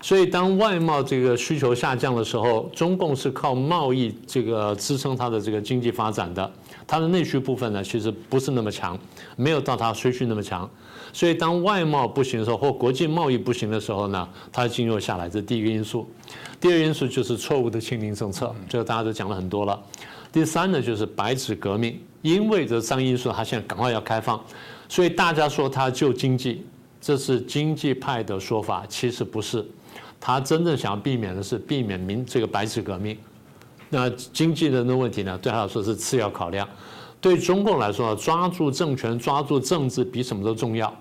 [0.00, 6.50] 所以，当外贸这个需求下降的时候，中共是靠贸易这个支撑它的这个经济发展的。
[6.86, 8.98] 它的内需部分呢，其实不是那么强，
[9.36, 10.68] 没有到它衰需那么强。
[11.12, 16.08] 所以当外贸不行的时候，或国际贸易不行的时候呢，它进入下来，这第一个因素。
[16.60, 19.78] 第二个因素就是错误的清零政策，这个大家都讲了很多了。
[20.32, 24.42] 第三呢，就是白纸革命，因为这三个因素，它现在赶快要开放，
[24.88, 26.64] 所以大家说它救经济，
[27.00, 29.66] 这是经济派的说法，其实不是。
[30.20, 33.16] 他真正想要避免的是避免民这个白纸革命。
[33.90, 36.68] 那经济的那问题呢，对他来说是次要考量。
[37.20, 40.94] 对中共来说，抓住政权、抓住政治比什么都重要。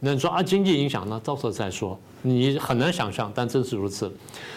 [0.00, 1.20] 那你说啊，经济影响呢？
[1.24, 1.98] 到时候再说。
[2.24, 4.12] 你很难想象，但正是如此。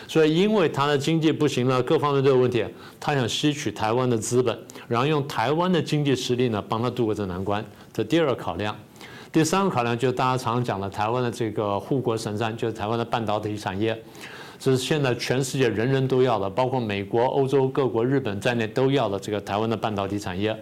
[0.08, 2.66] 所以，因为他的经济不行了，各方面都有问题，
[3.00, 7.64] 他想吸取台湾的资本，然后用台湾的经济实力呢，帮他度过这难关。
[7.94, 8.76] 这第二考量。
[9.36, 14.02] 第三个考量就是大家常常讲的台湾的这个护国神山，就是台湾的半导体产业。
[14.58, 20.58] 这是现在全世界人人都要的，包括美国、欧洲各国、日本在内都要的这个台湾的半导体产业。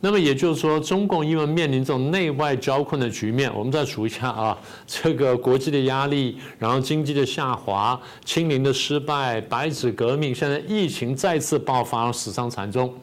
[0.00, 12.94] 那么也就是说，中共因为面临这种内外交困的局面，我们再数一下啊，这个国际的压力，然后经济的下滑，清零的失败，白纸革命，现在疫情再次爆发，死伤惨重，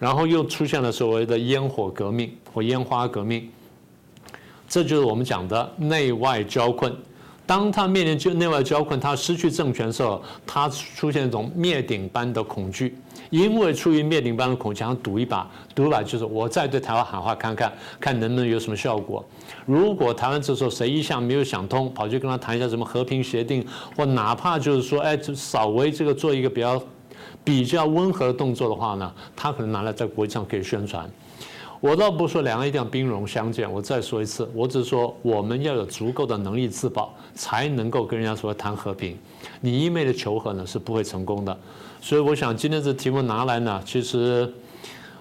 [0.00, 3.48] 然后又出现了所谓的烟火革命或烟花革命，
[4.68, 6.94] 这就是我们讲的内外交困。
[7.46, 12.96] 当他面临就内外交困，他失去政权的时候，他出现一种灭顶般的恐惧。
[13.28, 19.22] 因为出于灭顶般的恐惧，想赌一把，赌一把就是我再对台湾喊话看看，看能不能有什么效果。
[19.66, 26.82] 如果台湾这时候谁一向没有想通，跑去跟他谈一下什么和平协定，或哪怕就是说，哎，就稍微这个做一个比较
[27.42, 31.10] 比较温和的动作的话呢，他可能拿来在国际上可以宣传。
[31.84, 39.18] 我倒不说两岸一定要兵戎相见，我再说一次，我只是说我们要有足够的能力自保，才能够跟人家说谈和平。
[39.60, 41.54] 你一昧的求和呢是不会成功的。
[42.00, 44.50] 所以我想今天这题目拿来呢，其实。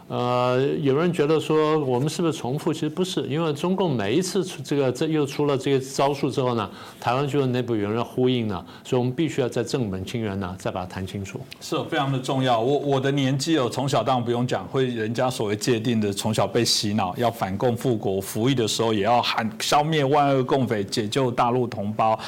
[0.10, 2.74] 呃，有人觉得说我们是不是重复？
[2.74, 11.40] 其实不是，因为中共每一次出这个这又出了这个招数之后呢，台湾就内部有人呼应了，所以我们必须要在正本清源呢，再把它谈清楚。
[11.62, 12.60] 是非常的重要。
[12.60, 22.20] 我我的年纪哦，从小当然不用讲，会人家所谓界定的，从小被洗脑要反共复国，服役的时候也要喊消灭万恶共匪，解救大陆同胞。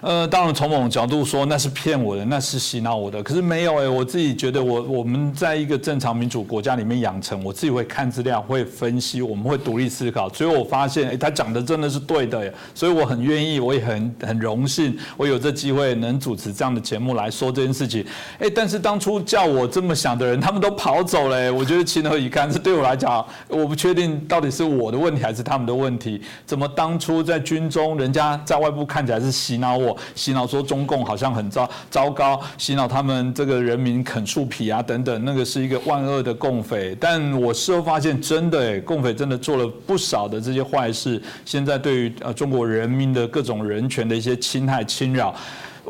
[0.00, 3.22] 呃，当然从某种角度说，那是骗我的，那是洗脑我的。
[3.22, 10.26] 可是没有哎，我自己觉得，我我们在一个正常民主国家里面养成，我自己会看资料，会分析，我们会独立思考。
[10.32, 18.02] 所以我发现，哎，他讲的真的是对的，所以我很愿意，我也很很荣幸，我有这机会能主持这样的节目来说这件事情。
[18.38, 22.50] 哎，但是当初叫我这么想的人，他们都跑走了，我觉得情何以堪？
[22.50, 26.22] 这对我来讲，我不确定到底是我的问题还是他们的问题。
[26.46, 29.89] 怎么当初在军中，人家在外部看起来是洗脑我？
[30.14, 36.96] 洗脑说中共好像很糟糟糕，洗脑他们这个人民啃树皮啊等等，那个是一个万恶的共匪。
[37.00, 41.20] 但我事后发现，真的哎，共匪真的做了不少的这些坏事。
[41.44, 45.34] 现在对于呃中国人民的各种人权的一些侵害侵扰。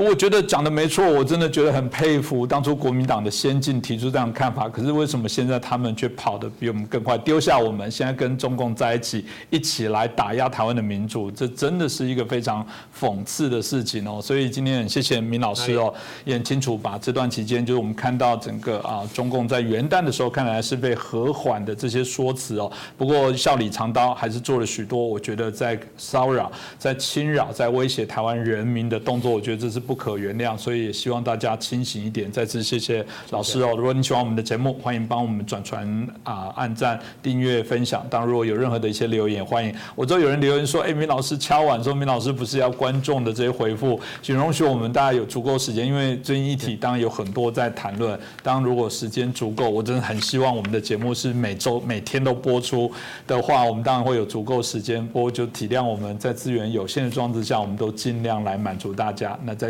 [0.00, 4.66] 我觉得讲的没错，我真的觉得很佩服当初国民党的先进提出这样看法。
[4.66, 11.30] 可是为什么现在他们却跑得比我们更快，丢下我们，现在跟中共在一起，一起来打压台湾的民主？
[11.30, 12.66] 这真的是一个非常
[12.98, 14.22] 讽刺的事情哦。
[14.22, 15.92] 所以今天很谢谢明老师哦，
[16.24, 22.72] 也很清楚把这段期间，就是我们看到整个啊中共在元旦的时候看来是被和缓的这些说辞哦。
[22.96, 29.30] 不过笑里藏刀，还是做了许多我觉得在骚扰、在侵扰、在威胁台湾人民的动作。
[29.30, 29.78] 我觉得这是。
[29.90, 32.30] 不可原谅，所以也希望大家清醒一点。
[32.30, 33.74] 再次谢谢老师哦。
[33.76, 38.06] 如果你喜欢我们的节目，欢迎帮我们转传啊、按赞、订阅、分享。
[38.08, 39.74] 当，如果有任何的一些留言，欢迎。
[39.96, 48.16] 我知道有人留言说：“哎，明老师敲碗说明老师不是要观众的这些回复，请容许我们大家有足够时间，因为最近议题当然有很多在谈论。
[48.44, 52.88] 当如果时间足够，我真的很希望我们的节目是每周每天都播出
[53.26, 55.28] 的话，我们当然会有足够时间播。
[55.28, 59.36] 就体谅我们在资源有限的状态下，我们都尽量来满足大家。
[59.42, 59.69] 那在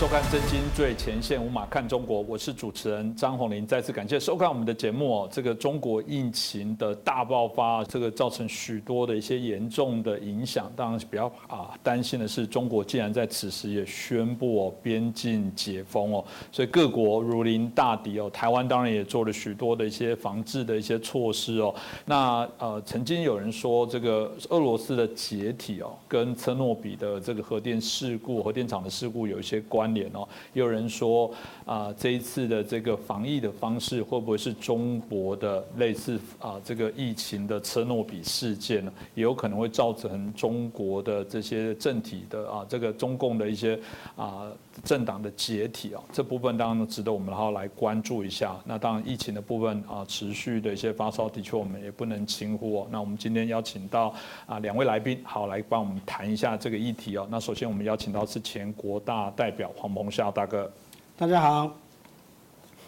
[0.00, 3.64] 收看《真金最前线》，无马看中国，我是主持人张宏林。
[3.64, 5.28] 再次感谢收看我们的节目哦。
[5.30, 10.70] 这个中国疫情的大爆发，这个造成许多的一些严重的影响。
[10.74, 18.28] 当然比较啊担心的是，中国竟然在此时也宣布哦边境解封哦，所以各国如临大敌哦。
[18.30, 21.72] 台湾当然也做了许多的一些防治的一些措施哦。
[22.04, 29.24] 那呃，曾经有人说，这个俄罗斯的解体哦，跟车诺比的这个核电事故、核电厂的事故。
[29.24, 31.30] 有一些关哦，也有人说
[31.64, 38.92] 啊，这一次的这个防疫的方式会不会是中国的类似啊这个疫情的车诺比事件呢？
[39.14, 43.78] 也有可能会造成中国的这些政体的啊这个中共的一些
[44.16, 44.50] 啊
[44.82, 48.56] 政党的解体啊，这部分当然值得我们好好来关注一下。
[48.64, 52.86] 那当然疫情的部分啊，持续的一些发烧的确我们也不能轻忽哦。
[52.90, 54.14] 那我们今天邀请到
[54.46, 57.28] 啊两位来宾，好来帮我们谈一下这个议题哦。
[57.30, 59.30] 那首先我们邀请到是前国大。
[59.36, 60.70] 代表黄鹏孝大哥，
[61.18, 61.68] 大家好。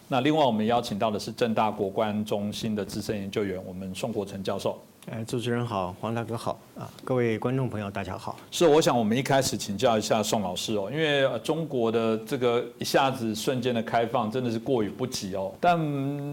[0.06, 4.80] 那另外我们邀请到的是正大国关中心的资深研究员，我们宋国成教授。
[5.08, 8.36] 哎，主持人好，黄大哥好啊，各位观众朋友大家好。
[8.50, 15.54] 是，我想我们一开始请教一下宋老师哦，因为中国的这个一下子瞬间的开放真的是过于不及哦。
[15.60, 15.78] 但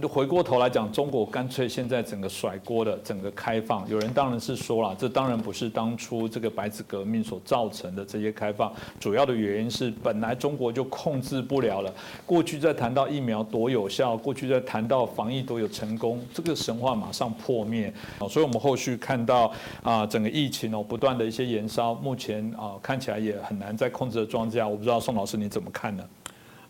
[0.10, 11.94] 回过头来讲，中国干脆现在整个甩锅的整个开放，有人当然是说了，这当然不是当初这个白纸革命所造成的这些开放，主要的原因是本来中国就控制不了了。
[12.26, 18.63] 过去在谈到疫苗多有效，过去在谈到防疫多有成功，这个神话马上破灭啊，所以我们。
[18.64, 24.64] 后续看到啊，整个疫情哦，不断的一些延烧，目前啊看起来也很难在控制的状态。
[24.64, 26.04] 我不知道宋老师你怎么看呢？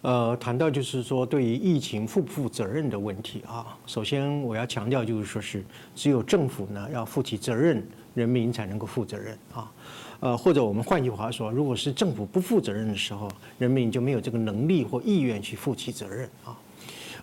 [0.01, 9.71] 呃，谈到就是说对于疫情负不负责任的问题啊，首先我要强调就是说是只有政府呢要负起责任，人民才能够负责任啊。
[10.19, 13.29] 呃，或者我们换句话说，如果是政府不负责任的时候，
[13.59, 16.57] 人民就没有这个能力或意愿去负起责任啊。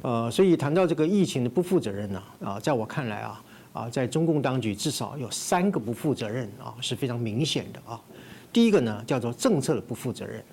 [0.02, 3.42] 呃，所以谈到这个疫情的不负责任呢，啊，在我看来啊。
[3.72, 8.00] 啊，在中共当局至少有三个不负责任啊，是非常明显的啊。
[8.52, 10.44] 第一个呢，叫做政策的不负责任。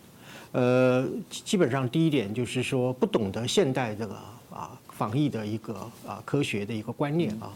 [0.52, 4.16] 呃，基本上第一点就是说，不懂得现代这个
[4.52, 5.74] 啊防疫的一个
[6.06, 7.52] 啊科学的一个观念啊。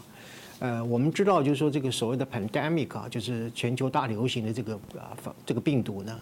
[0.58, 6.16] 呃，我们知道就是说，这个所谓的 pandemic 啊，就是全球大流行的这个啊这个病毒呢，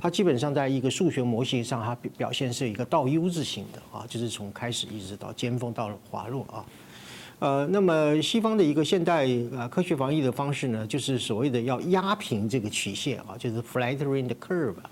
[0.00, 6.64] 它基本上在一个数学模型上，它表现是一个倒 U 字形的啊，就是从开始一直到尖峰到滑落啊。
[7.38, 14.90] 呃，那么西方的一个现代啊科学防疫的方式呢，就是所谓的要压平这个曲线啊，就是 flattering the curve 啊。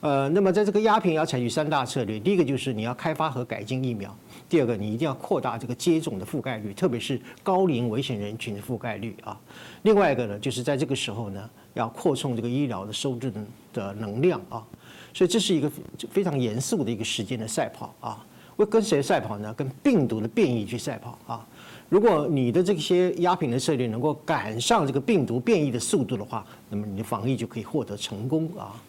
[0.00, 4.12] 呃，那么在这个压平要采取三大策略，第一个就是你要开发和改进疫苗，
[4.48, 9.38] 第二个你一定要扩大这个接种的覆盖率，特别是高龄危险人群的覆盖率啊。
[9.82, 13.32] 另外一个呢，就是在这个时候呢，要扩充这个医疗的收治
[13.72, 14.66] 的能量啊。
[15.14, 15.70] 所以这是一个
[16.10, 18.26] 非常严肃的一个时间的赛跑啊。
[18.56, 19.54] 会跟谁赛跑呢？
[19.54, 21.46] 跟病毒的变异去赛跑啊！
[21.90, 28.80] 如果你的这些压品的策略能够赶上这个病毒变异的速度的话，那么你的防疫就可以获得成功啊。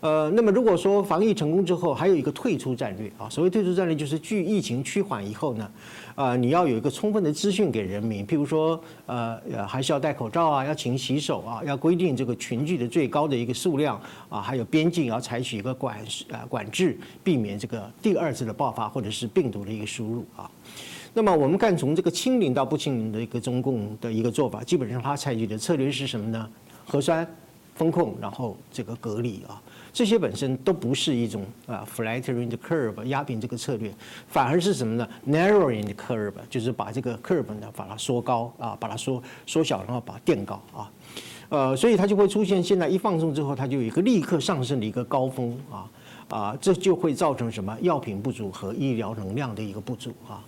[0.00, 3.28] 呃，那么如果说防疫成功之后，还有一个退出战略啊。
[3.28, 5.70] 所谓退出战略，就是据疫情趋缓以后呢，
[6.16, 15.98] 啊，你要有一个充分的资讯给人民，譬如说，呃，还是要戴口罩啊，要勤洗手啊，要规定这个群聚的最高的一个数量啊，还有边境要采取一个管
[16.32, 20.50] 啊管制，避免这个第二次的爆发或者是病毒的一个输入啊。
[21.12, 26.48] 那么我们看从这个清零到不清零的一个中共的一个做法，基本上它采取的策略是什么呢？
[26.86, 27.26] 核酸
[27.74, 29.60] 风控，然后这个隔离啊。
[29.92, 33.92] 这些本身都不是一种啊 flattering the curve 压平这个策略，
[34.28, 40.90] 反而是什么呢？narrowing the curve 就是把这个 curve 呢把它缩高啊，把它缩缩小，然后把它垫高啊，
[41.48, 45.90] 呃，所以它就会出现现在一放松之后，它就有一个立刻上升的一个高峰啊
[46.28, 50.40] 啊，这就会造成什么药品不足和医疗能量的一个不足啊，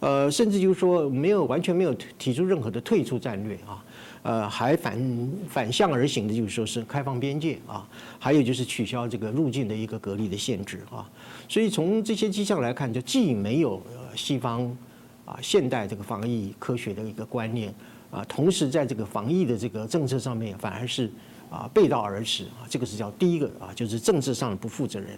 [0.00, 3.82] 呃，甚至就是说没有完全没有提出任何的退出战略啊。
[4.22, 7.86] 呃，还反反向而行的，就是说是开放边界啊，
[8.18, 11.08] 还有就是取消这个入境的一个隔离的限制啊。
[11.48, 13.80] 所以从这些迹象来看，就既没有
[14.16, 14.76] 西方
[15.24, 17.72] 啊现代这个防疫科学的一个观念
[18.10, 21.08] 啊，同时在这个防疫的这个政策上面反而是
[21.48, 22.66] 啊背道而驰啊。
[22.68, 25.10] 这个是叫第一个啊，就是政治上的不负责任。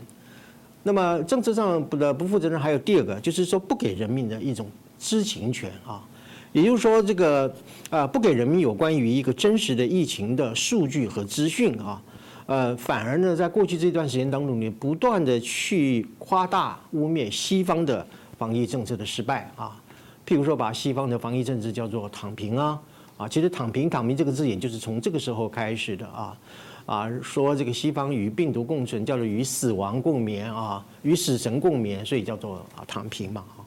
[0.83, 4.67] 那么政治上不的不负责任，还有第二个，就是说不给人民的一种
[4.99, 6.03] 知情权啊。
[6.53, 7.55] 也就是说，这个
[7.91, 12.02] 啊，不给人民有关于一个真实的疫情的数据和资讯啊，
[12.46, 18.05] 呃，反而呢，在过去这段时间当中，你不断的去夸大污蔑西方的
[18.38, 19.79] 防疫政策的失败啊，
[20.27, 22.81] 譬如说把西方的防疫政策叫做躺平啊，
[23.19, 26.35] 啊，其实躺平躺平这个字眼就是从这个时候开始的啊，
[26.89, 33.61] 啊，说这个西方与病毒共存，叫做与死亡共眠啊，与死神共眠，所以叫做啊躺平嘛啊。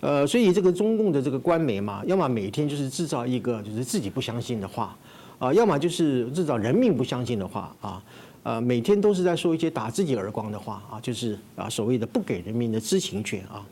[0.00, 4.96] 呃，所以这个中共的这个官媒嘛，要么每天就是制造一个就是自己不相信的话
[5.40, 8.00] 啊，要么就是制造人民不相信的话啊。
[8.44, 13.66] 呃，每天都是在说一些打自己耳光的话啊，就是啊所谓的不给人民的知情权啊。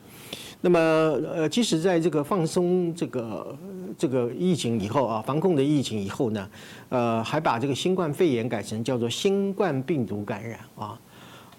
[0.65, 3.59] 那么呃，即使在这个放松这个
[3.99, 6.49] 这个疫情以后啊，防控的疫情以后呢，
[6.89, 10.99] 呃，还把这个新冠肺炎改成叫做新冠病毒感染啊。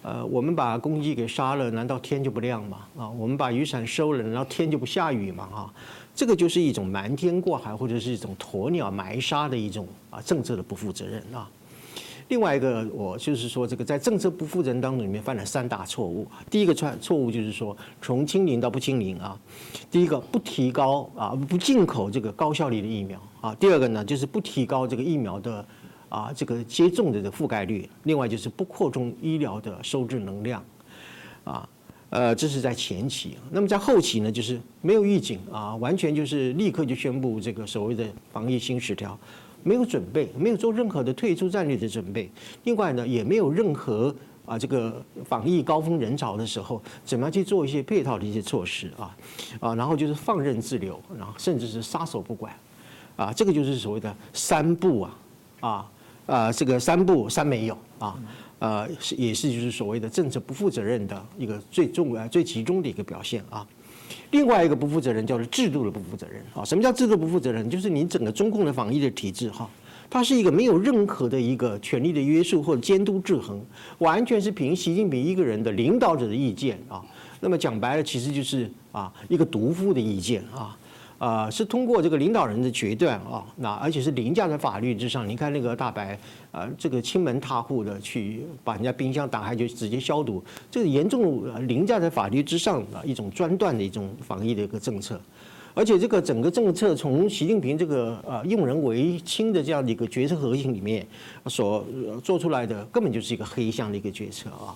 [0.04, 2.78] 呃，我们把公鸡给杀了，难道天就不亮吗？
[2.98, 5.50] 啊，我们把雨伞收了，难道天就不下雨吗？
[5.54, 5.74] 啊，
[6.16, 11.50] 这个就是一种瞒天过海或者是一种鸵鸟埋沙的一种啊政策的不负责任啊。
[12.30, 16.28] 另外一个，我就是说，这个在政策不负责任当中里面犯了三大错误。
[16.50, 19.40] 第一个错错误就是说，从清零到不清零啊。
[19.92, 23.56] 第一个不提高啊，不进口这个高效率的疫苗啊。
[23.56, 25.66] 第二个呢，就是不提高这个疫苗的
[26.10, 27.90] 啊这个接种的覆盖率。
[28.04, 30.64] 另外就是不扩充医疗的收治能量
[31.44, 31.70] 啊。
[32.10, 33.38] 呃，这是在前期。
[33.50, 39.18] 那么在后期呢，就是没有预警啊，完全就是立刻就宣布这个所谓的防疫新十条。
[39.64, 42.30] 没有准备，没有做任何的退出战略的准备。
[42.64, 44.14] 另外呢，也没有任何
[44.46, 49.16] 啊，这个防疫高峰人潮的时候，怎么样去做一些配套的一些措施啊？
[49.60, 52.54] 啊，然后就是放任自流，然后甚至是撒手不管，
[53.16, 55.18] 啊，这个就是所谓的三不啊，
[55.62, 55.92] 啊
[56.26, 58.20] 啊，这个三不三没有啊，
[58.60, 63.66] 呃，也是就是所谓的政策不负责任的一个最重啊最集中的一个表现啊。
[64.34, 66.66] 另外一个不负责任叫做制度的不负责任啊！
[66.66, 67.70] 什么叫制度不负责任？
[67.70, 69.70] 就是你整个中共的防疫的体制哈，
[70.10, 73.64] 它是一个没有任何的一个权力的约束或者监督制衡，
[74.00, 77.00] 完全是凭习近平一个人的领导者的意见啊。
[77.40, 80.76] 那么讲白了，其实就是啊一个独夫的意见啊。
[81.24, 85.26] 啊，是通过这个领导人的决断啊，那而且是凌驾在法律之上。
[85.26, 86.20] 你看那个大白，
[86.52, 95.18] 啊，这个亲门踏户的去把人家冰箱打开就直接消毒，这个严重凌驾在法律之上的一种专断的一种防疫的一个政策。
[95.74, 101.08] 而且这个整个政策从习近平这个呃用人为亲的这样的一个决策核心里面
[101.46, 101.86] 所
[102.22, 104.76] 做出来的，根本就是一个黑箱的一个决策啊。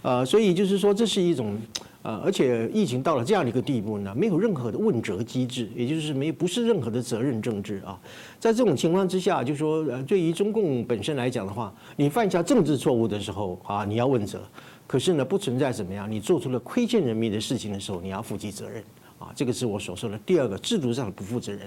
[0.00, 1.54] 呃，所以就是说这是一种。
[2.02, 7.96] 呃，而且疫情到了这样的一个地步呢，没有任何的问责机制，也就是没不是任何的责任政治啊。
[8.40, 14.38] 在这种情况之下，就说呃，对于中共本身来讲的话，你犯下政治错误的时候啊，你要问责；
[14.86, 18.82] 可是呢，不存在怎么样，你做出了亏欠人民的事情的时候，你要负起责任
[19.20, 19.30] 啊。
[19.36, 21.60] 这个是我所说的第二个制度上的不负责任。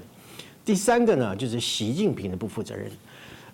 [0.66, 2.92] 第三个呢，就是习近平的不负责任。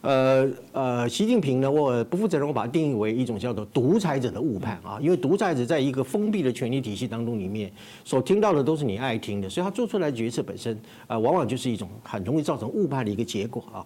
[0.02, 7.72] 呃呃，习近平呢，我不负责任，我把它定义为一种叫做独裁者的误判啊，因为独裁者在一个封闭的权力体系当中里面，
[8.04, 10.76] 所听到的都是你爱听的，所以他做出来的决策本身
[11.06, 13.86] 啊，往往就是一种很容易造成误判的一个结果啊。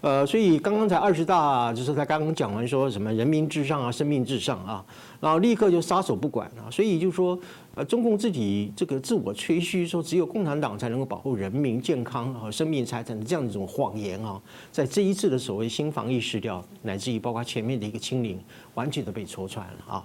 [0.00, 4.84] 呃，所以刚刚才二十大就是他刚刚讲完说什么人民至上啊，生命至上啊，
[5.20, 7.38] 然后立刻就撒手不管啊，所以就说。
[7.76, 18.36] 呃，中共自己这个自我吹嘘说只有共产党才能够保护人民健康和生命财产的这样一种谎言啊，在这一次的所谓新防疫失掉，乃至于包括前面的一个清零，
[18.74, 20.04] 完全都被戳穿了啊。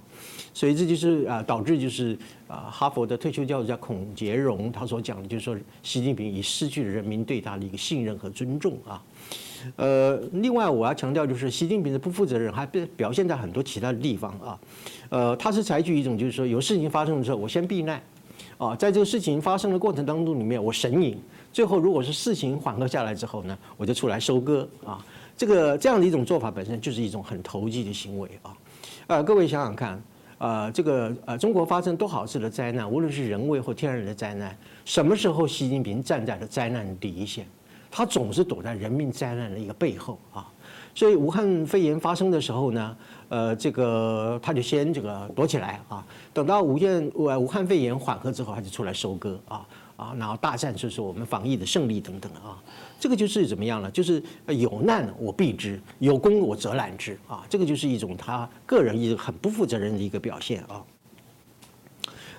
[0.54, 2.16] 所以这就是啊，导致就是
[2.48, 9.02] 啊，哈佛的退休教授叫孔杰荣，他所讲的就是说，习近平已失去了人民对他的一个信任和尊重啊。
[9.76, 14.60] 呃，另外我要强调就是，习近平的不负责任还表表现在很多其他的地方啊。
[15.10, 18.02] 呃，他是采取一种就是说，有事情发生的时候，我先避难，
[18.58, 21.18] 啊，在这个事情发生的过程当中里面，我神隐，
[21.54, 25.04] 最后如果是事情缓和下来之后呢，我就出来收割啊。
[25.38, 28.56] 这个这样的一种做法本身就是一种很投机的行为啊。
[29.08, 30.02] 呃，各位想想看，
[30.38, 37.46] 呃，这个呃，中国发生多少次的灾难，无论是人为或天然的灾难，什么时候习近平站在了灾难第一线？
[37.98, 40.46] 他总是躲在人命灾难的一个背后啊。
[40.94, 42.98] 所以武汉肺炎发生的时候呢，
[43.30, 49.66] 呃，这个他就先这个躲起来啊，等到武汉武武汉肺炎缓和之后，他就出来收割啊
[49.96, 52.62] 啊，然后大战就是我们防疫的胜利等等啊，
[53.00, 53.90] 这个就是怎么样呢？
[53.92, 60.84] 就是有难我避之，有功我则揽之啊，这个就是一种他个人一个很不负责任的一个表现啊。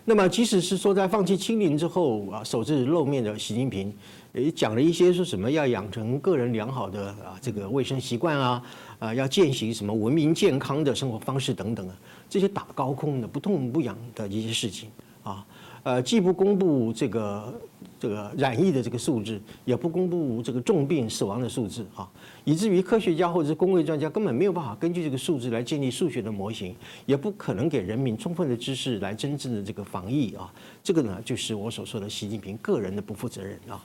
[0.09, 3.94] 那么即使是说在放弃清零之后啊，首次露面的习近平。
[4.37, 8.62] 也讲了一些说什么要养成个人良好的啊这个卫生习惯啊，
[8.99, 11.97] 啊要践行什么文明健康的生活方式等等啊，
[12.28, 14.91] 这些打高空的不痛不痒的一些事情
[15.22, 15.47] 啊，
[15.84, 17.61] 呃既不公布这个
[17.99, 22.07] 这个染疫的这个数字，也不公布这个重病死亡的数字啊，
[22.45, 26.76] 以至于科学家或者是工位专家根本没有办法根据这个数字来建立数学的模型，
[27.07, 30.53] 也不可能给人民充分的知识来真正的这个防疫啊，
[30.84, 33.82] 这个呢就是我所说的习近平个人的不负责任啊。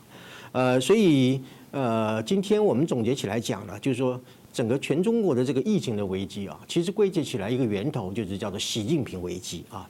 [0.51, 1.41] 呃，所以
[1.71, 4.19] 呃，今天我们总结起来讲呢，就是说，
[4.51, 9.89] 整个全中国的这个疫情的危机啊，其实归结起来一个源头就是叫做习近平危机啊，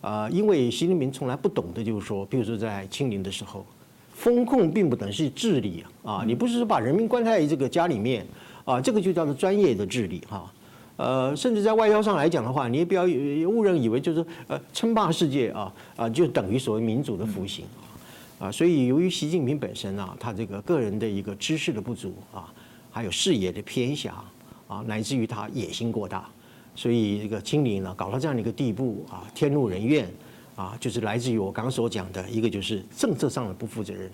[0.00, 3.66] 啊，因为习近平从来不懂得就是说，比如说在清零的时候，
[4.14, 8.24] 风控并不等于是治理啊，你不是说把人民关在这个家里面
[8.64, 10.52] 啊，这个就叫做专业的治理哈。
[10.96, 13.04] 呃，甚至在外交上来讲的话，你也不要
[13.48, 17.64] 误认以为就是呃称霸世界啊啊，就等于所谓民主的复兴
[18.38, 18.50] 啊。
[18.50, 22.52] 所以由于习近平本身啊，他这个个人的一个知识的不足啊。
[22.88, 24.24] 还有视野的偏狭
[24.66, 26.26] 啊，乃至于他野心过大，
[26.74, 30.08] 所以这个清零呢搞到这样的一个地步啊，天怒人怨
[30.54, 34.10] 啊，就是来自于我刚刚所讲的一个就是政策上的不负责任，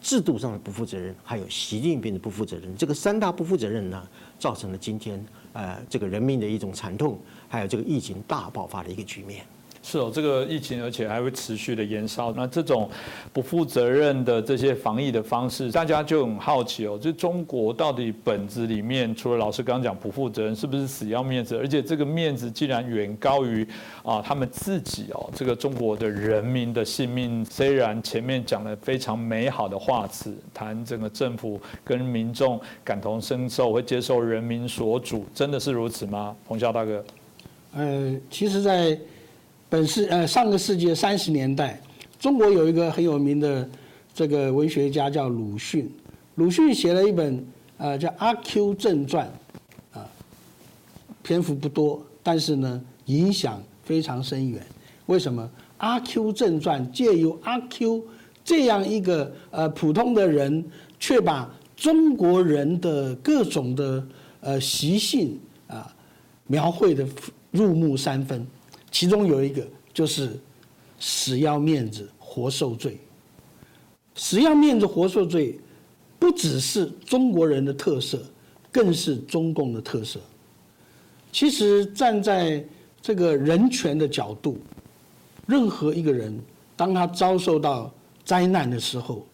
[0.00, 4.08] 制度上的不负责任，还有习近平的不负责任，这个三大不负责任呢，
[4.38, 9.44] 造成了今天呃这个人民的一种惨痛，还有这个疫情大爆发的一个局面。
[9.86, 12.32] 是哦，这个疫情而且还会持续的延烧。
[12.32, 12.88] 那这种
[13.34, 16.98] 不负责任的这些防疫的方式，大家就很好奇哦。
[16.98, 21.54] 就中国到底本质里面，除了老师刚刚讲不负责任，是不是死要面子？
[21.58, 23.66] 而且这个面子竟然远高于
[24.02, 25.28] 啊他们自己哦。
[25.34, 36.34] 这个中国的人民的性命，虽然前面讲了非常美好的话词，谈整个政府跟民众感同身受，会接受人民所主，真的是如此吗？
[36.46, 37.04] 洪霄大哥，
[37.74, 38.98] 呃，其实，在
[39.74, 41.80] 本世呃上个世纪三十年代，
[42.20, 43.68] 中国有一个很有名的
[44.14, 45.90] 这个文学家叫鲁迅，
[46.36, 47.44] 鲁迅写了一本
[47.78, 49.28] 呃叫《阿 Q 正传》，
[49.98, 50.08] 啊，
[51.24, 54.64] 篇幅不多，但是呢影响非常深远。
[55.06, 55.42] 为什么
[55.78, 58.00] 《阿 Q 正传》借由阿 Q
[58.44, 60.64] 这样一个呃普通的人，
[61.00, 64.06] 却把中国人的各种的
[64.40, 65.92] 呃习性啊
[66.46, 67.04] 描绘的
[67.50, 68.46] 入木三分。
[68.94, 70.38] 其中有一个就是
[71.00, 72.96] “死要面子活受罪
[74.14, 75.58] ”，“死要面子活受罪”
[76.16, 78.22] 不只是中国人的特色，
[78.70, 80.20] 更是中共的特色。
[81.32, 82.64] 其实站在
[83.02, 84.58] 这个人权的角度，
[85.44, 86.32] 任何一个人
[86.76, 87.92] 当他遭受到
[88.24, 89.26] 灾难的时候，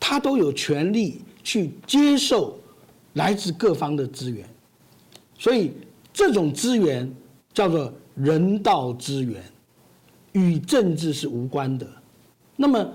[0.00, 2.58] 他都有权利去接受
[3.12, 4.48] 来自各方的资源，
[5.38, 5.72] 所以
[6.10, 7.14] 这种资源
[7.52, 7.92] 叫做。
[8.20, 9.42] 人道资源
[10.32, 11.86] 与政治是无关的，
[12.56, 12.86] 那么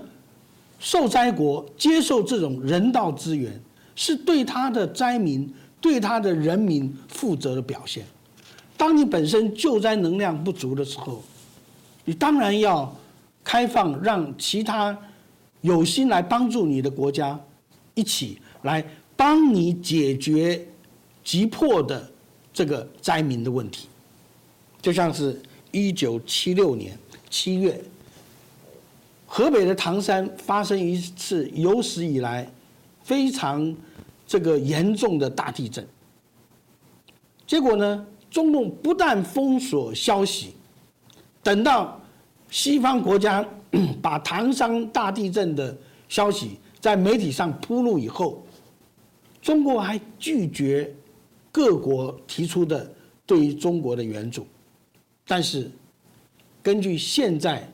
[0.78, 3.58] 受灾国接受这种人道资源，
[3.96, 5.50] 是对他的灾民、
[5.80, 8.04] 对他的人民负责的表现。
[8.76, 11.22] 当你本身救灾能量不足的时候，
[12.04, 12.94] 你当然要
[13.42, 14.96] 开放，让其他
[15.62, 17.38] 有心来帮助你的国家
[17.94, 18.84] 一起来
[19.16, 20.66] 帮你解决
[21.22, 22.10] 急迫的
[22.52, 23.88] 这个灾民的问题。
[24.84, 25.40] 就像是
[25.72, 26.94] 一九七六年
[27.30, 27.82] 七月，
[29.26, 32.46] 河北的唐山发生一次有史以来
[33.02, 33.74] 非常
[34.26, 35.88] 这个严重的大地震。
[37.46, 40.52] 结果呢，中共不但封锁消息，
[41.42, 41.98] 等到
[42.50, 43.42] 西方国家
[44.02, 45.74] 把唐山大地震的
[46.10, 48.44] 消息在媒体上铺路以后，
[49.40, 50.94] 中国还拒绝
[51.50, 52.92] 各国提出的
[53.24, 54.46] 对于中国的援助。
[55.26, 55.70] 但是，
[56.62, 57.66] 根据现在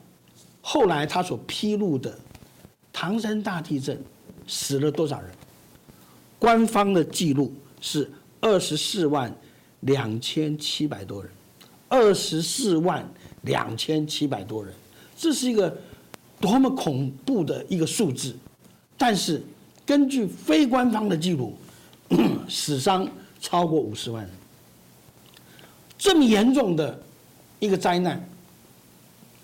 [0.61, 2.17] 后来他所披露的
[2.93, 4.01] 唐山大地震
[4.47, 5.29] 死了多少人？
[6.39, 9.35] 官方的记录是二十四万
[9.81, 11.31] 两千七百多人，
[11.89, 13.05] 二十四万
[13.41, 14.73] 两千七百多人，
[15.17, 15.77] 这是一个
[16.39, 18.33] 多么恐怖的一个数字！
[18.97, 19.43] 但是
[19.85, 21.57] 根据非官方的记录，
[22.47, 23.05] 死伤
[23.41, 24.31] 超过五十万人，
[25.97, 27.03] 这么严重的。
[27.61, 28.27] 一个灾难，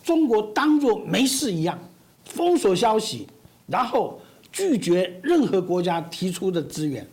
[0.04, 1.80] 中国当作没事一样，
[2.26, 3.28] 封锁消息，
[3.68, 4.20] 然后
[4.52, 7.06] 拒绝任何国家提出的资源，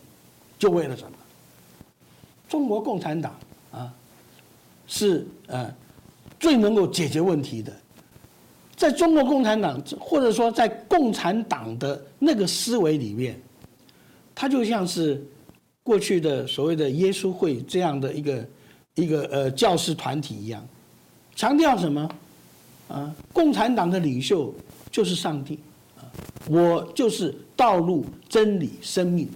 [0.58, 1.10] 就为了什么？
[2.48, 3.38] 中国共产党
[3.70, 3.92] 啊，
[4.86, 5.70] 是呃
[6.40, 7.70] 最能够解决问题的。
[8.74, 13.38] 在中国共产党或者说在共产党的那个思维里面，
[14.34, 15.22] 它就像是
[15.82, 18.48] 过去的所谓的耶稣会这样的一个
[18.94, 20.66] 一个呃教师团体一样。
[21.34, 22.08] 强调什么？
[22.86, 24.54] 啊，共产党的领袖
[24.90, 25.58] 就是上帝，
[26.48, 29.28] 我就是道路、真理、生命，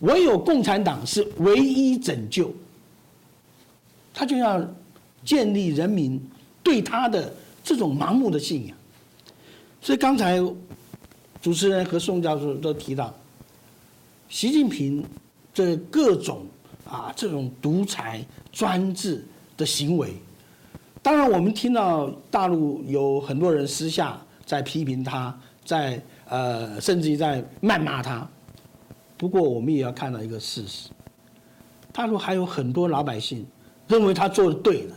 [0.00, 2.52] 唯有共产党是唯一拯救。
[4.12, 4.60] 他就要
[5.24, 6.20] 建立人民
[6.62, 8.76] 对他的这种盲目的信仰。
[9.80, 10.38] 所以刚才
[11.40, 13.14] 主持人和宋教授都提到，
[14.28, 15.04] 习近平
[15.54, 16.44] 这各种
[16.84, 19.24] 啊这种独裁专制
[19.56, 20.12] 的行为。
[21.06, 25.32] 当然，我们听到大陆有很多人私下在批评他，
[25.64, 28.28] 在呃，甚至于在谩骂他。
[29.16, 30.88] 不过，我们也要看到一个事实：
[31.92, 33.46] 他说还有很多老百姓
[33.86, 34.94] 认为他做的对的，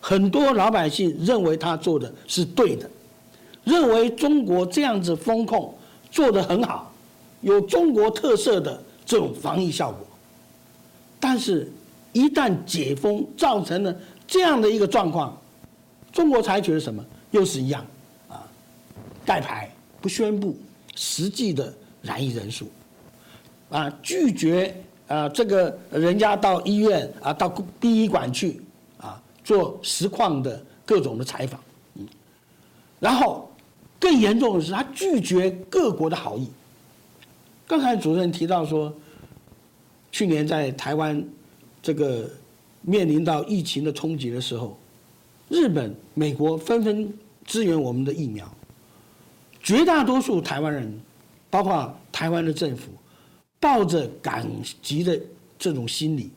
[0.00, 2.88] 很多老百姓认为他做的是对的，
[3.64, 5.74] 认为中国这样子风控
[6.10, 6.90] 做得很好，
[7.42, 10.06] 有中国特色的这种防疫效果。
[11.20, 11.70] 但是，
[12.14, 13.94] 一旦解封造成了
[14.26, 15.40] 这样的一个状况，
[16.12, 17.04] 中国采取了什么？
[17.30, 17.84] 又是一样，
[18.28, 18.42] 啊，
[19.24, 19.70] 盖牌
[20.00, 20.56] 不宣布
[20.94, 21.72] 实际的
[22.02, 22.70] 染疫人数，
[23.70, 24.74] 啊，拒绝
[25.08, 27.48] 啊这个人家到医院啊到
[27.78, 28.60] 殡仪馆去
[28.98, 31.60] 啊做实况的各种的采访，
[31.94, 32.06] 嗯，
[33.00, 33.50] 然后
[33.98, 36.48] 更严重的是他拒绝各国的好意。
[37.66, 38.94] 刚才主任提到说。
[40.16, 41.20] 去年在台湾
[41.82, 42.30] 这个
[42.84, 44.78] 面临到疫情的冲击的时候，
[45.48, 47.12] 日本、美国纷纷
[47.44, 48.48] 支援我们的疫苗。
[49.62, 51.00] 绝大多数台湾人，
[51.50, 52.92] 包括台湾的政府，
[53.58, 54.46] 抱着感
[54.82, 55.20] 激的
[55.58, 56.30] 这种心理，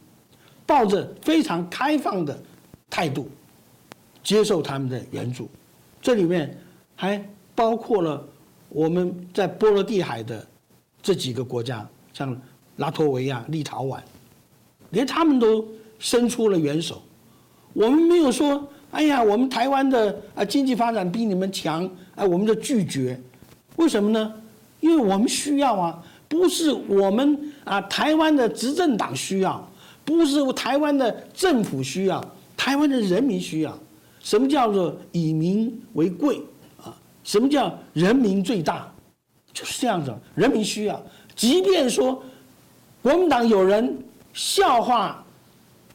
[0.66, 2.42] 抱着非常开放的
[2.90, 3.30] 态度，
[4.24, 5.50] 接受他们的援助。
[6.02, 6.58] 这里面
[6.96, 7.24] 还
[7.54, 8.28] 包括了
[8.70, 10.48] 我们在波罗的海的
[11.02, 12.40] 这几个国家，像。
[12.78, 14.00] 拉脱维亚、立陶宛，
[14.92, 15.68] 连他们都
[16.00, 17.02] 伸出了援手。
[17.74, 23.20] 我们没有说：“哎呀，我们台湾的啊经济发展比你们强。”哎，我们的拒绝，
[23.76, 24.34] 为什么呢？
[24.80, 29.68] 因为我们需要啊，不是我们啊台湾的执政党需要，
[30.04, 32.24] 不是台湾的政府需要，
[32.56, 33.78] 台湾的人民需要。
[34.22, 36.42] 什么叫做以民为贵
[36.84, 36.94] 啊？
[37.24, 38.92] 什么叫人民最大？
[39.54, 41.02] 就是这样子，人民需要，
[41.36, 42.22] 即便说。
[43.04, 43.98] 国民党有人
[44.34, 45.24] 笑话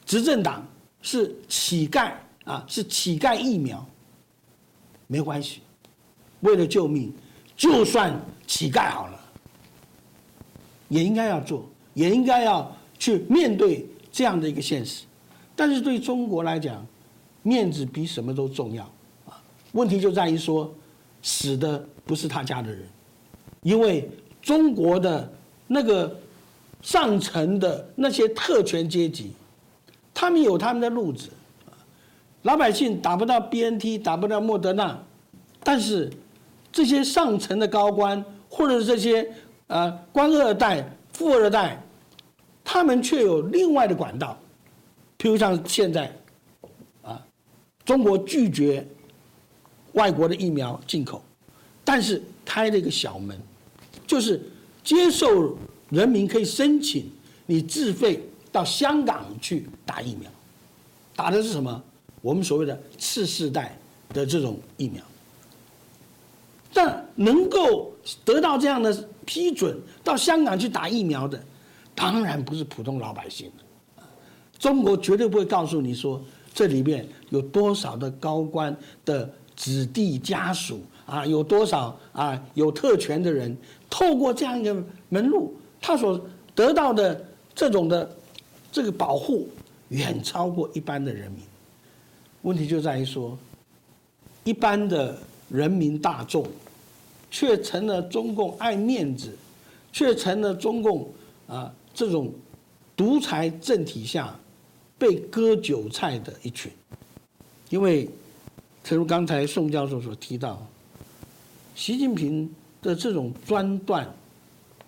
[0.05, 0.67] 执政党
[1.01, 2.13] 是乞丐
[2.45, 3.85] 啊，是乞丐疫苗，
[5.07, 5.61] 没关系，
[6.41, 7.13] 为了救命，
[7.57, 8.15] 就算
[8.47, 9.21] 乞丐好了，
[10.89, 15.05] 也应该要做，也应该要去面对这样的一个现实。
[15.55, 16.87] 但是对中国来讲，
[17.43, 18.85] 面子比什么都重要
[19.27, 19.43] 啊。
[19.73, 20.73] 问题就在于说，
[21.23, 22.87] 死的不是他家的人，
[23.63, 24.09] 因为
[24.41, 25.33] 中国的
[25.67, 26.19] 那个。
[26.85, 29.31] 上层的那些特权阶级，
[30.15, 31.31] 他们有他们的路子，
[32.43, 34.99] 老百姓打不到 BNT，打不到莫德纳，
[35.63, 36.11] 但是
[36.71, 39.29] 这些上层的高官或者这些
[39.67, 41.83] 呃官二代、富二代，
[42.65, 44.39] 他们却有另外的管道，
[45.19, 46.15] 譬如像现在，
[47.03, 47.25] 啊，
[47.85, 48.87] 中国拒绝
[49.93, 51.23] 外国的疫苗进口，
[51.85, 53.39] 但是开了一个小门，
[54.07, 54.41] 就是
[54.85, 55.57] 接受。
[55.91, 57.05] 人民可以申请
[57.45, 60.31] 你自费到香港去打疫苗，
[61.17, 61.83] 打的是什么？
[62.21, 63.77] 我们所谓的次世代
[64.11, 65.03] 的这种疫苗。
[66.75, 67.93] 但能够
[68.25, 71.43] 得到这样的批准到香港去打疫苗的，
[71.95, 73.51] 当然不是普通老百姓
[74.59, 76.23] 中国绝对不会告诉你说
[76.55, 78.75] 这里面有多少的高官
[79.05, 83.55] 的子弟家属啊，有多少啊有特权的人，
[83.91, 85.55] 透过这样一个门路。
[85.81, 86.19] 他所
[86.55, 87.23] 得到的
[87.55, 88.09] 这种的
[88.73, 89.49] 这个保护，
[89.91, 91.43] 远超过一般的人民。
[92.41, 93.39] 问题就在于说，
[94.43, 95.17] 一般的
[95.51, 96.45] 人民大众，
[97.31, 99.31] 却成了中共爱面子，
[99.93, 101.09] 却成了中共
[101.47, 102.33] 啊这种
[102.97, 104.35] 独裁政体下
[104.99, 106.73] 被割韭菜的一群。
[107.69, 108.09] 因为，
[108.83, 110.67] 正如刚才宋教授所提到，
[111.75, 114.11] 习近平的这种专断。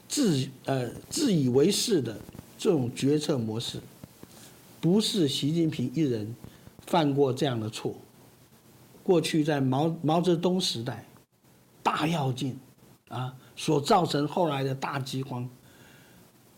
[0.07, 2.17] 自呃自以为是的
[2.57, 3.81] 这种决策模式，
[4.81, 6.35] 不是习近平一人
[6.87, 7.95] 犯过这样的错。
[9.03, 11.05] 过去在毛毛泽东时代，
[11.83, 12.59] 大跃进
[13.09, 15.49] 啊所造成后来的大饥荒，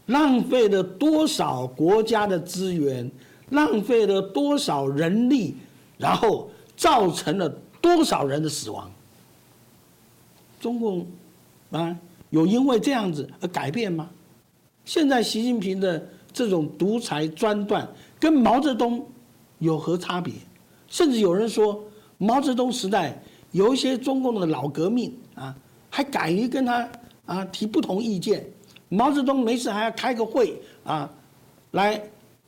[0.06, 3.10] 浪费了多少国家的资源，
[3.50, 5.56] 浪费了多少人力，
[5.98, 7.48] 然后造成了
[7.80, 8.90] 多少人的死亡。
[10.60, 11.06] 中共
[11.70, 11.98] 啊。
[12.30, 14.10] 有因为这样子而改变吗？
[14.86, 17.86] 现在习近平的这种独裁专断，
[18.18, 19.04] 跟毛泽东
[19.58, 20.32] 有何差别？
[20.88, 21.84] 甚至有人说，
[22.16, 23.20] 毛泽东时代
[23.50, 25.54] 有一些中共的老革命啊，
[25.90, 26.88] 还敢于跟他
[27.26, 28.46] 啊提不同意见。
[28.88, 31.10] 毛泽东没事还要开个会啊，
[31.72, 32.00] 来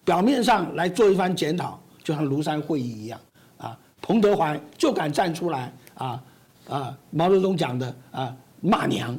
[0.05, 3.21] 表面上来做一番检讨，就像庐山会议一样
[3.59, 3.77] 啊。
[4.01, 6.23] 彭德怀就敢站出来啊
[6.69, 9.19] 啊，毛泽东讲的啊骂娘。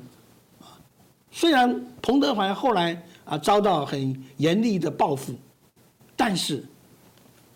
[1.31, 2.99] 虽然彭德怀后来
[3.29, 5.35] 啊遭到很严厉的报复，
[6.15, 6.63] 但是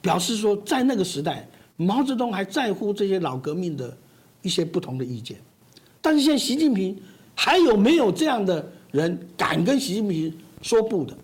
[0.01, 3.97] 表示说在那个时代，毛泽东还在乎这些老革命的
[4.43, 5.37] 一些不同的意见。
[5.99, 6.95] 但是现在习近平
[7.33, 11.17] 还有没有这样的人敢跟习近平说不的？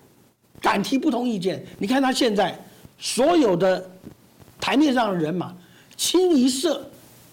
[0.60, 1.64] 敢提不同意见。
[1.78, 2.60] 你看他现在
[2.97, 3.88] 所有的
[4.60, 5.56] 台面上的人马，
[5.95, 6.89] 清一色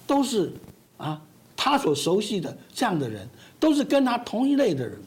[0.07, 0.53] 都是
[0.99, 1.21] 啊
[1.57, 3.27] 他所熟悉的这样的人，
[3.59, 4.99] 都是跟他同一类的人。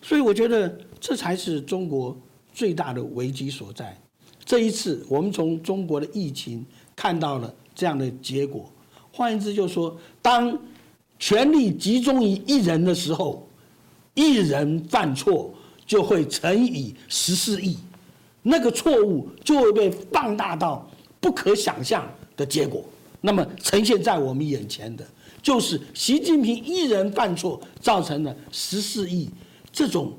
[0.00, 2.16] 所以我觉得这才是中国
[2.54, 3.98] 最大的危机所在。
[4.44, 8.70] 这一次我们从中国的疫情看到了这样的结果。
[9.12, 10.56] 换言之，就是说，当
[11.18, 13.44] 权力集中于一人的时候，
[14.14, 15.52] 一人犯错
[15.84, 17.76] 就会乘以十四亿，
[18.40, 20.88] 那个错误就会被放大到
[21.20, 22.84] 不可想象的结果。
[23.20, 25.04] 那么呈现在我们眼前的，
[25.42, 29.28] 就是习近平一人犯错造成了十四亿
[29.72, 30.12] 这种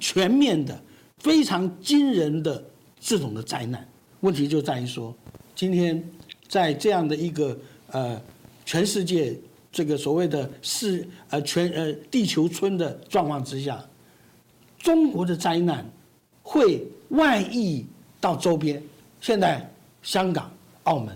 [0.00, 0.80] 全面的、
[1.18, 2.64] 非常惊人的
[3.00, 3.86] 这种的灾难。
[4.20, 5.14] 问题就在于说，
[5.54, 6.02] 今天
[6.48, 7.58] 在这样的一个。
[7.94, 8.18] 呃，
[8.64, 9.36] 全世界
[9.70, 13.84] 这个所谓的“世呃全呃地球村”的状况之下，
[14.78, 15.84] 中国的灾难
[16.42, 17.84] 会外溢
[18.18, 18.82] 到周边。
[19.20, 19.70] 现在
[20.02, 20.50] 香港、
[20.84, 21.14] 澳门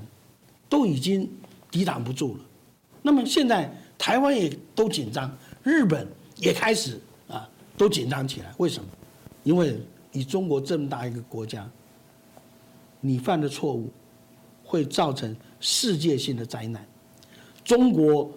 [0.69, 1.27] 都已经
[1.71, 2.41] 抵挡不住了，
[3.01, 7.01] 那么现在台湾也都紧张，日本也开始
[7.77, 8.53] 都紧张起来。
[8.59, 8.89] 为什么？
[9.43, 9.77] 因为
[10.13, 11.69] 以中国这么大一个国家，
[13.01, 13.91] 你犯的错误
[14.65, 15.35] 会造成。
[15.59, 16.87] 世界性的灾难，
[17.65, 18.31] 中国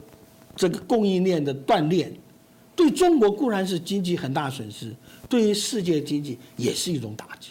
[0.56, 2.12] 这个供应链的断裂，
[2.78, 4.96] 对中国固然是经济很大损失，
[5.28, 7.50] 对于世界经济也是一种打击。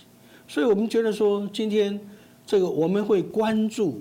[0.48, 2.00] 所以我们觉得说，今天
[2.46, 4.00] 这个我们会关注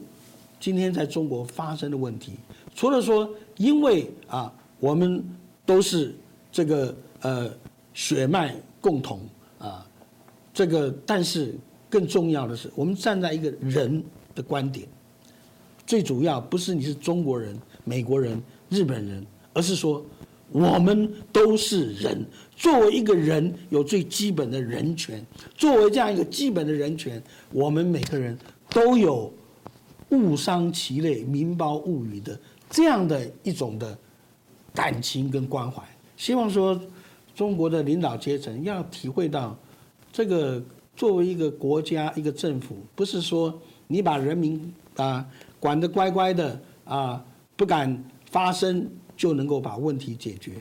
[0.57, 2.31] 今天在中国发生的问题。
[2.73, 5.21] 除了说，因为啊，我们
[5.65, 6.15] 都是
[6.49, 7.51] 这个呃
[7.97, 9.19] 血脉共同
[9.57, 9.83] 啊，
[10.53, 11.55] 这个但是
[11.89, 14.03] 更重要的是，我们站在一个人
[14.35, 14.87] 的观点。
[15.83, 18.39] 最主要不是你是中国人、美国人、
[18.69, 20.05] 日本人，而是说
[20.51, 22.23] 我们都是人。
[22.55, 25.25] 作为一个人，有最基本的人权。
[25.55, 27.19] 作为这样一个基本的人权，
[27.51, 28.37] 我们每个人
[28.69, 29.33] 都有
[30.09, 32.39] 物伤其类、民胞物语的
[32.69, 33.97] 这样的一种的
[34.71, 35.81] 感情跟关怀。
[36.15, 36.79] 希望说
[37.37, 39.55] 中国的领导阶层要体会到，
[40.11, 40.59] 这个
[40.95, 43.53] 作为一个国家、一个政府，不是说
[43.85, 45.23] 你把人民啊。
[45.59, 47.25] 管得乖乖的啊，
[47.55, 50.53] 不敢发声就能够把问题解决，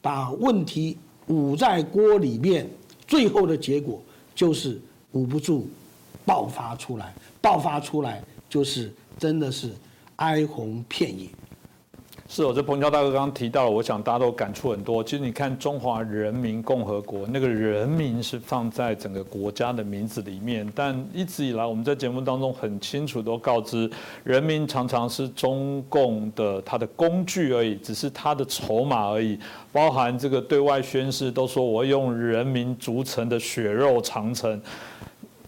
[0.00, 0.96] 把问题
[1.26, 2.68] 捂在锅里面，
[3.08, 4.00] 最后的结果
[4.32, 4.80] 就是
[5.12, 5.66] 捂不住，
[6.24, 9.70] 爆发出来，爆发出来就是真的是
[10.16, 11.28] 哀鸿遍野。
[12.32, 15.02] 是哦，这彭教大哥刚刚提到了，我想大家都感触很多。
[15.02, 23.90] 其实你看中华人民共和国那个人民是放在整个国家的名字里面，但一直以来我们在节目当中很清楚都告知，
[24.22, 29.36] 人民常常是中共的他的工具而已，只是他的筹码而已。
[29.72, 34.62] 包含这个对外宣誓，都说我用人民组成的血肉长城。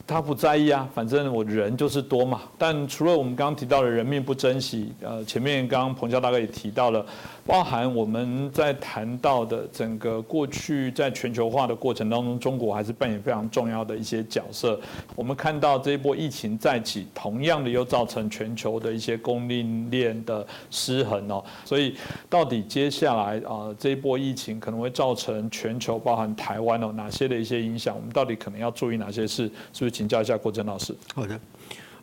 [0.07, 2.42] 他不在意啊，反正我人就是多嘛。
[2.59, 7.05] 但除了我们刚刚提到的人命不珍惜，呃，前面刚刚彭教大哥也提到了。
[7.44, 14.78] 包含我们在谈到的整个过去在全球化的过程当中，中国还是扮演非常重要的一些角色。
[15.16, 21.44] 我们看到这一波疫情再起，同样的又造成全球的一些供应链的失衡哦。
[21.64, 21.96] 所以
[22.30, 27.96] 到底接下来啊这一波疫情可能会造成全球，包含台湾哦哪些的一些影响？
[27.96, 29.50] 我们到底可能要注意哪些事？
[29.72, 30.97] 是不是请教一下郭真老师？
[31.14, 31.38] 好的，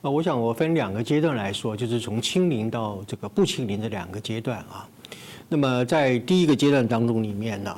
[0.02, 4.88] 呃，我想我分两个阶段来说，就是从清零到这个不清零的两个阶段啊。
[5.50, 7.76] 那么在第一个阶段当中里面呢，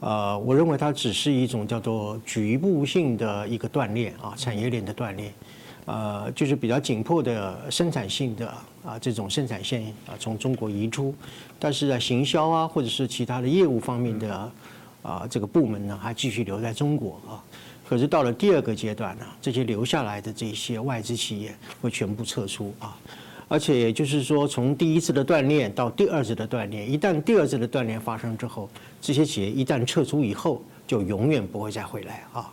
[0.00, 5.32] 呃，我认为它只是一种叫做局部性的一个锻炼啊，产业链的锻炼，
[5.86, 8.46] 呃，就是比较紧迫的生产性的
[8.84, 11.14] 啊这种生产线啊从中国移出，
[11.58, 14.52] 但是在行销啊或者是其他的业务方面的
[15.02, 17.42] 啊这个部门呢还继续留在中国啊，
[17.88, 22.96] 可是到了第二个阶段呢，这些留下来的这些外资企业会全部撤出啊。
[23.48, 28.68] 而且也就是说，从第一次的锻炼到第二次的锻炼，一旦第二次的锻炼发生之后，
[29.00, 32.52] 这些企业一旦撤出以后，就永远不会再回来啊！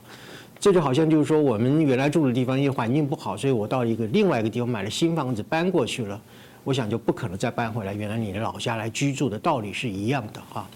[0.59, 6.21] 这就好像就是说，我们原来住的地方因为环境不好，所以我到一个另外一个地方买了新房子搬过去了，
[6.63, 10.69] 我想就不可能再搬回来原来你的老家来居住的道理是一样的啊。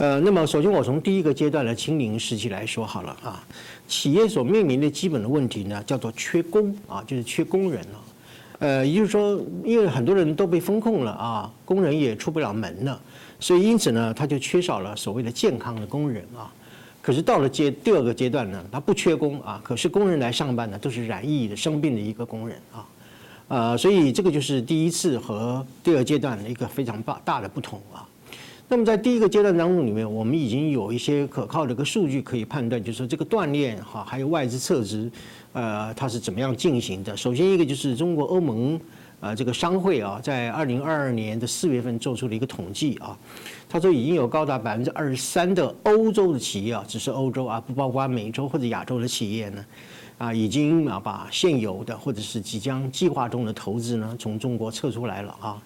[0.00, 3.44] 呃，那么首先我从第一个阶段的清零时期来说好了啊，
[3.86, 8.04] 企业所面临的基本的问题呢，叫做缺工啊，就是缺工人了。
[8.60, 12.98] 呃，也就是说，因为很多人都被封控了啊，工人也出不了门了，
[13.38, 16.50] 所以因此呢，他就缺少了所谓的健康的工人啊。
[17.02, 22.88] 可是到了阶第二个阶段呢，他不缺工啊，可是工人来上班呢，都是染疫的、生病的一个工人啊。
[23.48, 28.08] 呃，所以这个就是第一次和第二阶段的一个非常大大的不同啊。
[28.72, 35.10] 那么在第一个阶段当中里面，我们已经有一些可靠的一个数据可以判断，就是说这个锻炼哈，还有外资撤资，
[35.52, 37.16] 呃，它是怎么样进行的？
[37.16, 38.80] 首先一个就是中国欧盟
[39.18, 43.18] 呃这个商会啊，在二零二二年的四月份做出了一个统计啊，
[43.68, 49.64] 他说已经有高达百分之二十三的欧洲的企业啊，只是欧洲啊，不包括美洲或者亚洲的企业呢，
[50.18, 55.60] 啊，已经啊把现有的或者是即将计划中的投资呢，从中国撤出来了啊。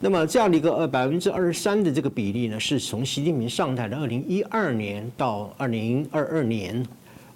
[0.00, 6.86] 那么这样的一个呃百分之二十三的这个比例呢，是从习近平上台的二零一二年到二零二二年，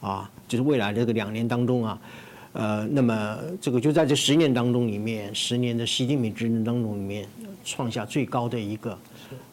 [0.02, 1.98] 啊，就是未来这个两年当中啊，
[2.52, 7.26] 呃，那么这个就在这十年当中里面，十年的习近平执政当中里面，
[7.64, 8.98] 创下最高的一个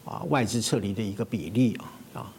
[0.04, 1.74] 啊外资撤离的一个比例
[2.12, 2.32] 啊啊。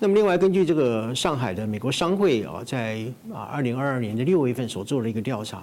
[0.00, 5.62] 那么另外根据这个上海的美国商会啊，在啊二零二二年的六月份所做的一个调查，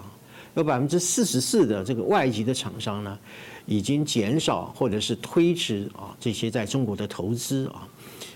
[0.53, 3.19] 有百分之四十四的这个外籍的厂商呢。
[3.65, 7.87] 已经减少或者是推迟啊这些在中国的投资啊。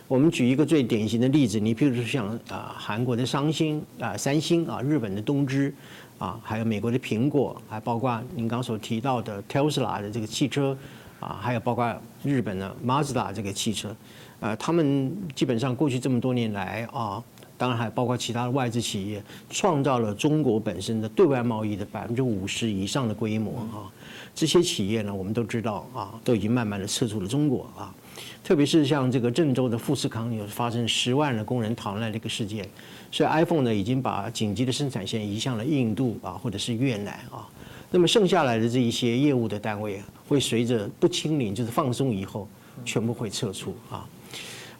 [0.07, 5.73] 我们举一个最典型的例子，你比如说像啊韩国的三星啊三星啊，日本的东芝
[6.19, 10.77] 啊，还有美国的苹果，还包括您刚所提到的 Tesla 的这个汽车
[11.19, 11.91] 啊，还有包括
[12.23, 13.95] 日本的 Mazda 这个汽车，
[14.41, 17.23] 呃，他们基本上过去这么多年来啊，
[17.57, 23.89] 当然还包括其他的外资企业，创造了中国本身的对外贸易的百分之五十以上的规模啊。
[24.35, 27.95] 这些企业呢，我们都知道啊，都已经慢慢的撤出了中国啊。
[28.43, 32.67] 特别是像这个郑州的富士康，有发生十万的工人逃难这个事件，
[33.09, 37.47] 所以 iPhone 呢已经把紧急的生产线移向了印度啊，或者是越南啊。
[37.91, 42.47] 那么剩下来的这一些业务的单位，会随着不清零，就是放松以后，
[42.83, 44.05] 全部会撤出啊。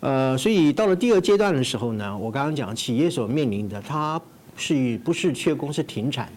[0.02, 4.22] 呃，所以到了第二阶段的时候呢，我刚刚讲企业所面临的，它
[4.58, 6.30] 是不是缺工，是停产。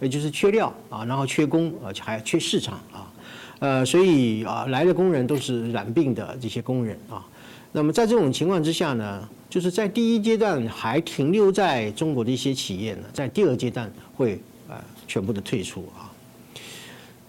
[0.00, 3.12] 也就是缺料啊，然后缺工，而且还缺市场啊，
[3.60, 7.24] 呃，所以啊，来的工人都是染病的这些工人啊。
[7.72, 14.76] 那么在这种情况之下呢，就是在第一阶段还停留在中国的一些企业呢，在第二阶段会呃
[15.06, 16.12] 全部的退出啊。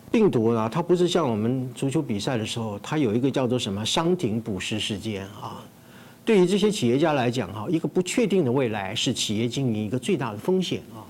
[0.09, 5.63] 病毒呢，它不是像我们足球比赛的时候，它有一个叫做什么伤停补时时间啊。
[6.23, 11.06] 对于这些企业家来讲哈，一个不确定的未来是企业经营一个最大的风险啊。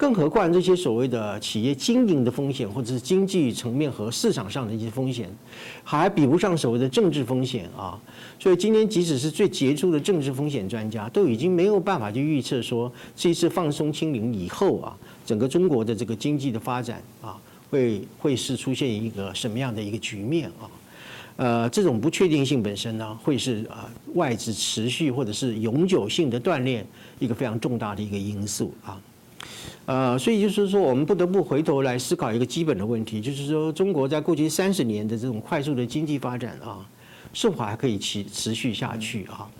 [0.00, 5.28] 更何况这些所谓的企业经营的风险，或者是经济层面和市场上的一些风险，
[5.84, 8.00] 还比不上所谓的政治风险啊。
[8.38, 14.96] 所以今天即使是最杰出的政治风险专家，都已经没有办法去预测说这一次放松清零以后啊，
[15.26, 17.36] 整个中国的这个经济的发展啊，
[17.68, 20.64] 会会是出现一个什么样的一个局面啊？
[21.36, 26.86] 呃，这种不确定性本身呢，会是啊外资持续或者是永久性的锻炼
[27.18, 28.98] 一个非常重大的一个因素啊。
[29.86, 36.86] 呃，所以就是说，我们不得不回头来思考一个基本的问题，就是说，中国在过去三十年的这种快速的经济发展啊，
[37.32, 39.50] 是否还可以持持续下去啊？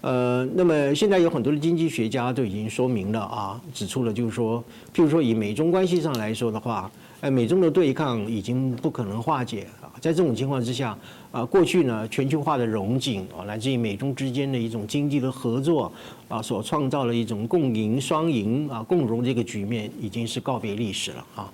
[0.00, 4.62] 呃，那么现在有很多的经济学家都已经说明了啊，指出了就是说，
[4.94, 6.90] 譬如说以美中关系上来说的话，
[7.20, 9.66] 呃，美中的对抗已经不可能化解，
[10.00, 10.96] 在这种情况之下。
[11.30, 15.92] 啊，过去呢，全球化的融景啊，来自于美中之间的一种经济的合作
[16.26, 21.52] 啊，所创造了一种共赢双赢啊、共荣这个局面，已经是告别历史了啊。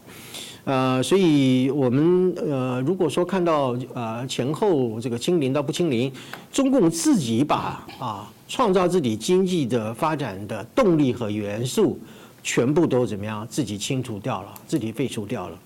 [0.65, 6.11] 呃，所以我们呃，如果说看到呃前后这个清零到不清零，
[6.53, 11.99] 中共自己把啊创造自己经济的发展的动力和元素
[12.45, 15.59] 全部都怎么样，自己清除掉了，自己废除掉了，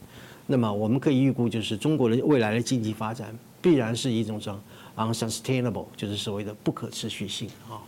[0.48, 3.32] 那么我们可以预估，就是中国的未来的经济发展。
[3.60, 4.56] 必然是一种叫
[4.96, 7.82] unsustainable，就是所谓的不可持续性啊。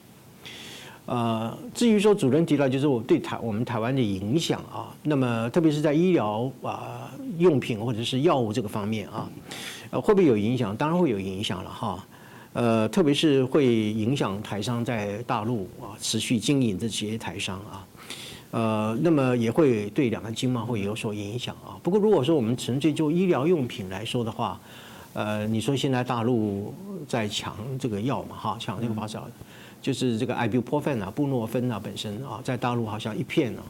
[1.07, 9.31] 呃，至于说主任提到就是我对台我们台湾的影响啊，那么特别是在医疗啊用品或者是药物这个方面啊，
[9.91, 10.77] 呃会不会有影响？
[10.77, 12.07] 当然会有影响了哈。
[12.53, 17.87] 呃，特别是会影响台商在大陆啊持续经营的这些台商啊。
[18.51, 21.79] 呃，那么也会对两岸经贸会有所影响啊。
[21.83, 24.61] 不过如果说我们纯粹就医疗用品来说的话，
[25.13, 26.75] 呃，你说现在大陆
[27.07, 28.37] 在抢这个药嘛？
[28.37, 29.27] 哈，抢这个发烧，
[29.81, 33.63] 就是这个 ibuprofen 啊，布诺芬啊，本身啊，在大陆好像一片呢，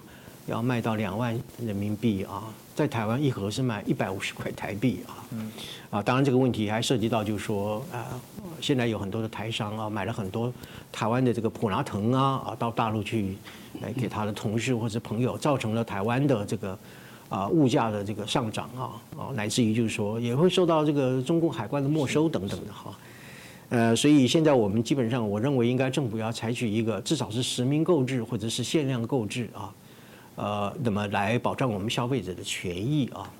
[0.50, 2.44] 要卖到两万人民币啊，
[2.74, 5.24] 在台湾一盒是卖一百五十块台币啊。
[5.30, 5.52] 嗯。
[5.90, 8.20] 啊，当然这个问题还涉及到，就是说啊，
[8.60, 10.52] 现在有很多的台商啊，买了很多
[10.92, 13.36] 台湾的这个普拉腾啊，啊，到大陆去
[13.80, 16.78] 来给他的同事或者朋友，造成了台湾的这个。
[17.30, 22.92] 啊，物价的这个上涨啊，啊，乃至于就是说也会受到这个中共海关的没收等等的哈，
[23.68, 29.72] 呃，所以现在我们基本上，我认为应该政府要采取一个至少是实名购置或者是限量购置啊，
[30.36, 33.30] 呃，那么来保障我们消费者的权益啊。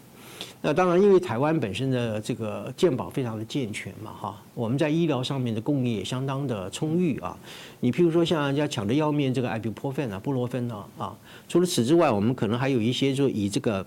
[0.63, 7.35] 那当然，因为台湾本身的这个健保非常的健全嘛，哈，我们在医疗上面的供应也相当的充裕啊。
[7.81, 11.17] 你譬如说像人家抢的要命这个 ibuprofen 啊、布洛芬啊，啊，
[11.49, 13.85] 除了此之外，我们可能还有一些就以这个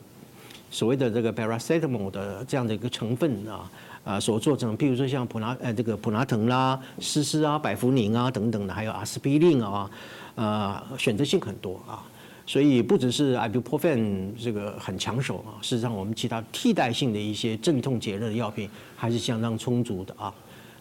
[0.72, 3.72] 所谓的这个 paracetamol 的这样的一个成分啊，
[4.04, 9.88] 啊所做成，譬如说像普拿呃这个普拿疼啦、施施啊、百福宁啊等等的，还有阿司匹林啊，
[10.34, 12.02] 呃，选择性很多啊。
[12.46, 20.34] 所以不只是 ibuprofen 这个很抢手啊，事实上我们其他替代性的一些镇痛解热的药品还是相当充足的啊。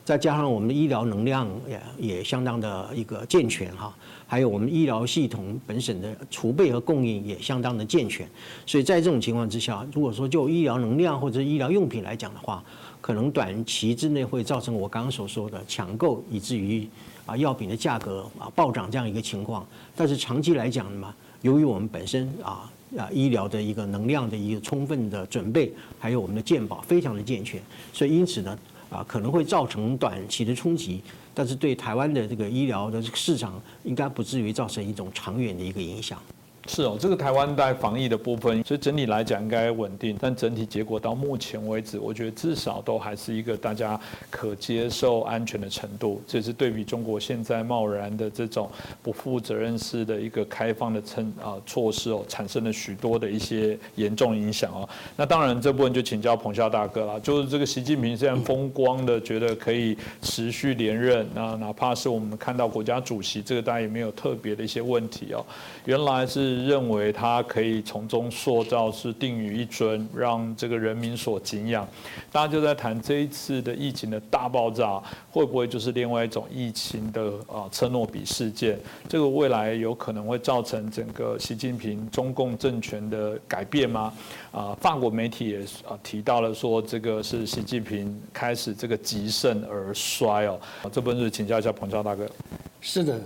[0.05, 1.81] 再加上我们的医疗能量也
[2.17, 3.95] 也相当的一个健全哈，
[4.27, 8.29] 还有我们医疗系统本身的储备和供应也相当的健全。
[8.67, 12.65] 所以在这种情况之下，如果说就医疗能量或者医疗用品来讲的话，
[13.01, 16.85] 可能短期之内会造成我刚刚所说的抢购，以至于
[17.25, 19.65] 啊药品的价格啊暴涨这样一个情况。
[19.95, 21.15] 但是长期来讲嘛。
[21.43, 27.61] 由于我们本身啊啊医疗的一个能量的一个充分的准备，还有我们的健保非常的健全，
[27.93, 28.59] 所以因此呢
[28.91, 31.01] 啊可能会造成短期的冲击，
[31.35, 36.19] 但是对台湾的这个医疗的市场应该不至于造成一种长远的一个影响。
[36.69, 43.99] 是哦，这个台湾在防疫的部分，所以整体来讲应该稳定，但整体结果到目前为止，我觉得至少都还是一个大家
[44.31, 46.23] 可接受、安全的程度。
[46.25, 48.71] 这是对比中国现在贸然的这种
[49.03, 54.89] 不负责任式的一个开放的称啊措施哦，产生了许多的一些严重影响哦。
[55.17, 65.45] 那当然这部分就请教彭笑大哥了，就是这个习近平虽然风光的觉得可以持续连任，那哪怕是我们看到国家主席这个，大家也没有特别的一些问题哦。
[65.87, 66.52] 原来是。
[66.53, 71.87] 认为他可以从中塑造是定于一尊，让这个人民所敬仰。
[72.31, 78.79] 大家就在谈这一次的疫情的大爆炸，会不会就是另外一种疫情的啊车诺比事件？
[79.09, 84.13] 这个未来有可能会造成整个习近平中共政权的改变吗？
[84.51, 90.61] 啊，法国媒体也啊提到了说，这个是习近平开始这个极盛而衰哦。
[90.91, 92.29] 这本是请教一下彭超大哥。
[92.81, 93.21] 是的，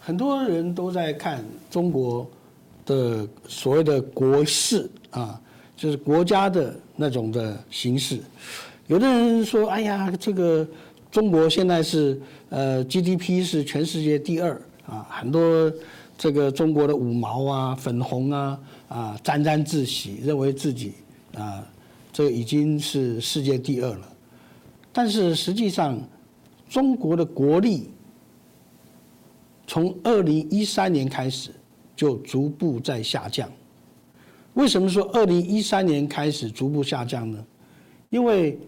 [0.00, 2.26] 很多人都在看中国。
[2.86, 5.40] 的所谓的国事啊，
[5.76, 8.20] 就是国家的那种的形式。
[8.86, 10.66] 有的人说：“哎呀，这个
[11.10, 15.72] 中国现在是呃 GDP 是全世界第二啊，很多
[16.18, 20.94] 这个中国的五毛啊、粉红啊啊沾沾自喜，认为自己
[21.34, 21.64] 啊
[22.12, 24.12] 这已经是世界第二了。
[24.92, 25.96] 但是实际上，
[26.68, 27.90] 中国的国力
[29.68, 31.52] 从二零一三年开始。
[32.00, 33.46] 就逐步在下降。
[34.54, 37.46] 为什么说二零一三年开始逐步下降呢？
[38.08, 38.58] 因为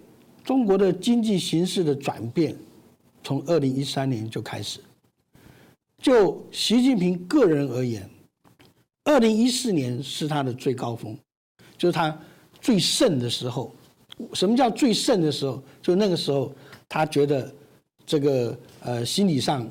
[0.44, 2.54] 中国的经济形势的转变，
[3.24, 4.80] 从二零一三年就开始。
[5.96, 8.06] 就习近平个人而言，
[9.04, 11.16] 二零一四年是他的最高峰，
[11.78, 12.14] 就是他
[12.60, 13.74] 最盛的时候。
[14.34, 15.62] 什么叫最盛的时候？
[15.80, 16.52] 就那个时候，
[16.86, 17.50] 他觉得
[18.04, 19.66] 这个呃心理上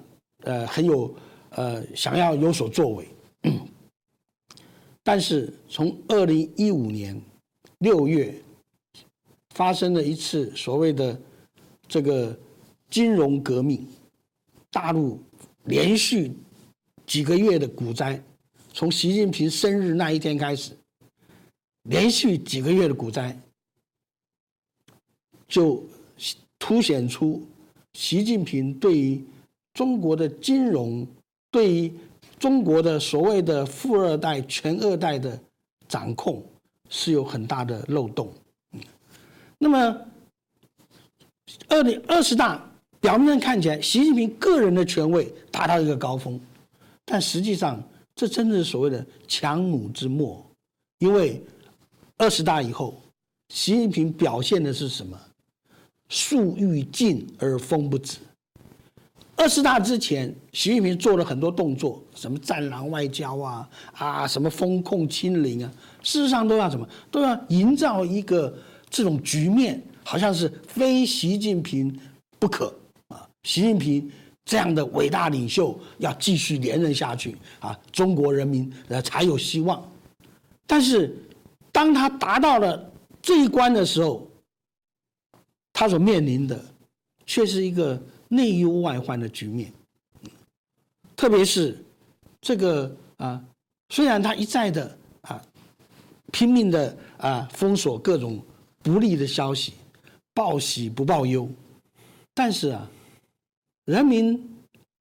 [0.45, 1.13] 呃很有
[1.51, 3.07] 呃想要有所作为。
[5.03, 7.19] 但是从二零一五年
[7.79, 8.39] 六月
[9.55, 11.19] 发生了一次所谓的
[11.87, 12.37] 这个
[12.89, 13.85] 金融革命，
[14.69, 15.19] 大陆
[15.63, 16.31] 连续
[17.07, 18.21] 几个月的股灾，
[18.73, 20.77] 从习近平生日那一天开始，
[21.83, 23.35] 连续几个月的股灾，
[25.47, 25.83] 就
[26.59, 27.45] 凸显出
[27.93, 29.23] 习近平对于
[29.73, 31.07] 中国的金融
[31.49, 31.91] 对于。
[32.41, 35.39] 中国的所谓的富二代、全二代的
[35.87, 36.43] 掌控
[36.89, 38.33] 是有很大的漏洞。
[39.59, 40.01] 那么，
[41.67, 42.67] 二零二十大
[42.99, 46.41] 表面上看起来，习近平个人的权威达到一个高峰，
[47.05, 47.79] 但实际上
[48.15, 50.43] 这真的是所谓的强弩之末。
[50.97, 51.39] 因为
[52.17, 52.99] 二十大以后，
[53.49, 55.15] 习近平表现的是什么？
[56.09, 58.17] 树欲静而风不止。
[59.41, 65.73] 二十大之前，习近平做了很多动作，什么战狼外交啊，啊，什么风控清零啊，
[66.03, 68.55] 事实上都要什么，都要营造一个
[68.87, 71.99] 这种局面，好像是非习近平
[72.37, 72.71] 不可
[73.07, 74.11] 啊，习近平
[74.45, 79.83] 这样的伟大领袖要继续连任下去啊，中国人民呃才有希望。
[80.67, 81.17] 但是，
[81.71, 82.91] 当他达到了
[83.23, 84.29] 这一关的时候，
[85.73, 86.63] 他所面临的
[87.25, 87.99] 却是一个。
[88.33, 89.73] 内忧外患的局面，
[91.17, 91.83] 特别是
[92.39, 93.43] 这个啊，
[93.89, 95.45] 虽然他一再的啊
[96.31, 98.41] 拼命的啊封锁各种
[98.81, 99.73] 不利的消息，
[100.33, 101.49] 报喜不报忧，
[102.33, 102.89] 但是啊，
[103.83, 104.41] 人民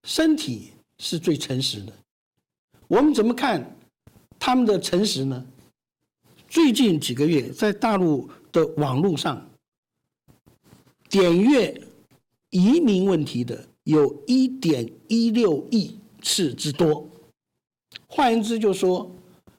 [0.03, 1.93] 身体是最诚实的。
[2.89, 3.65] 我们怎么看
[4.41, 5.47] 他们的诚实呢？
[6.49, 9.49] 最近几个月，在大陆的网络上，
[11.09, 11.81] 点阅
[12.51, 17.09] 移民问题的有一点一六亿次之多。
[18.07, 19.11] 换言之，就说，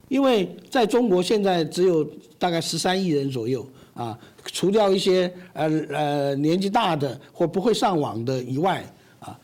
[0.08, 2.04] 因为在中国现在只有
[2.38, 8.84] 大概十三亿人左右啊，除掉一些呃呃年纪大的或不会上网的以外
[9.20, 9.40] 啊，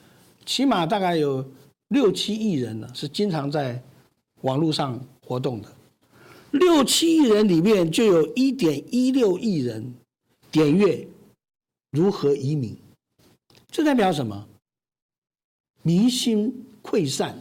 [0.46, 1.46] 起码大概有
[1.90, 3.82] 六七亿人呢是经常在
[4.42, 5.74] 网络上活动的。
[6.52, 9.94] 六七亿人里面就有一点一六亿人
[10.50, 11.08] 点阅
[11.92, 12.76] 如何移民，
[13.72, 14.48] 这代表什么？
[15.84, 17.38] 民心溃散，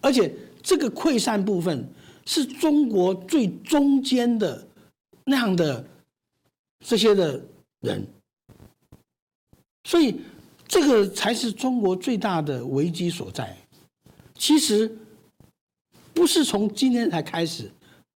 [0.00, 0.32] 而且
[0.62, 1.86] 这个溃散部分
[2.24, 4.66] 是中国最中间的
[5.24, 5.84] 那样的
[6.84, 7.42] 这些的
[7.80, 8.06] 人，
[9.84, 10.20] 所以
[10.66, 13.56] 这个才是中国最大的危机所在。
[14.34, 14.96] 其实
[16.14, 17.70] 不是从今天才开始。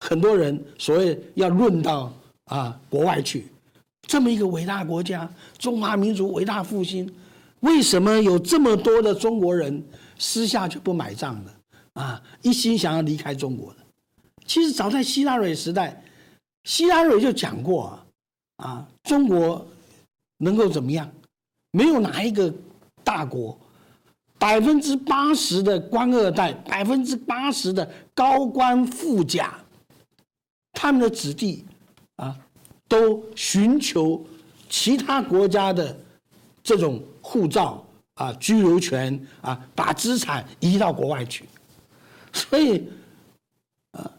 [0.04, 2.12] 很多人所谓要论到
[2.46, 3.46] 啊国外去，
[4.02, 5.28] 这么一个伟大国家，
[5.58, 7.10] 中华民族伟大复兴，
[7.60, 9.82] 为什么有这么多的中国人
[10.18, 11.54] 私下就不买账的
[11.94, 12.22] 啊？
[12.42, 13.78] 一心想要离开中国的？
[14.44, 16.02] 其实早在希拉蕊时代，
[16.64, 18.06] 希拉蕊就讲过啊，
[18.56, 19.66] 啊，中国
[20.38, 21.10] 能够怎么样？
[21.70, 22.52] 没有哪一个
[23.02, 23.56] 大国，
[24.38, 29.58] 百分之八十的官二代，百分之八十的高官富甲。
[30.72, 31.64] 他们的子弟
[32.16, 32.36] 啊，
[32.88, 34.24] 都寻求
[34.68, 35.98] 其他国家的
[36.62, 41.44] 这种护照啊、居留权啊，把资产移到国外去。
[42.32, 42.82] 所以，
[43.92, 44.10] 啊，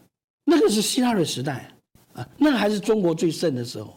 [0.44, 1.72] 那个是希腊的时代
[2.12, 3.96] 啊，那还是中国最盛的时候。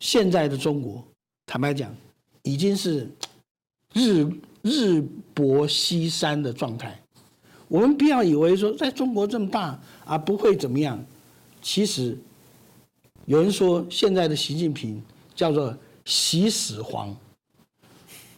[0.00, 1.04] 现在的中国，
[1.46, 1.94] 坦白讲，
[2.42, 3.08] 已经是
[3.92, 4.26] 日
[4.62, 5.02] 日
[5.34, 6.98] 薄西山的状态。
[7.68, 10.98] 我们不要以为说，在中国这么大啊，不会怎么样。
[11.62, 12.16] 其实，
[13.30, 15.00] 有人说现在的习近平
[15.36, 15.72] 叫做
[16.04, 17.16] “习始皇”。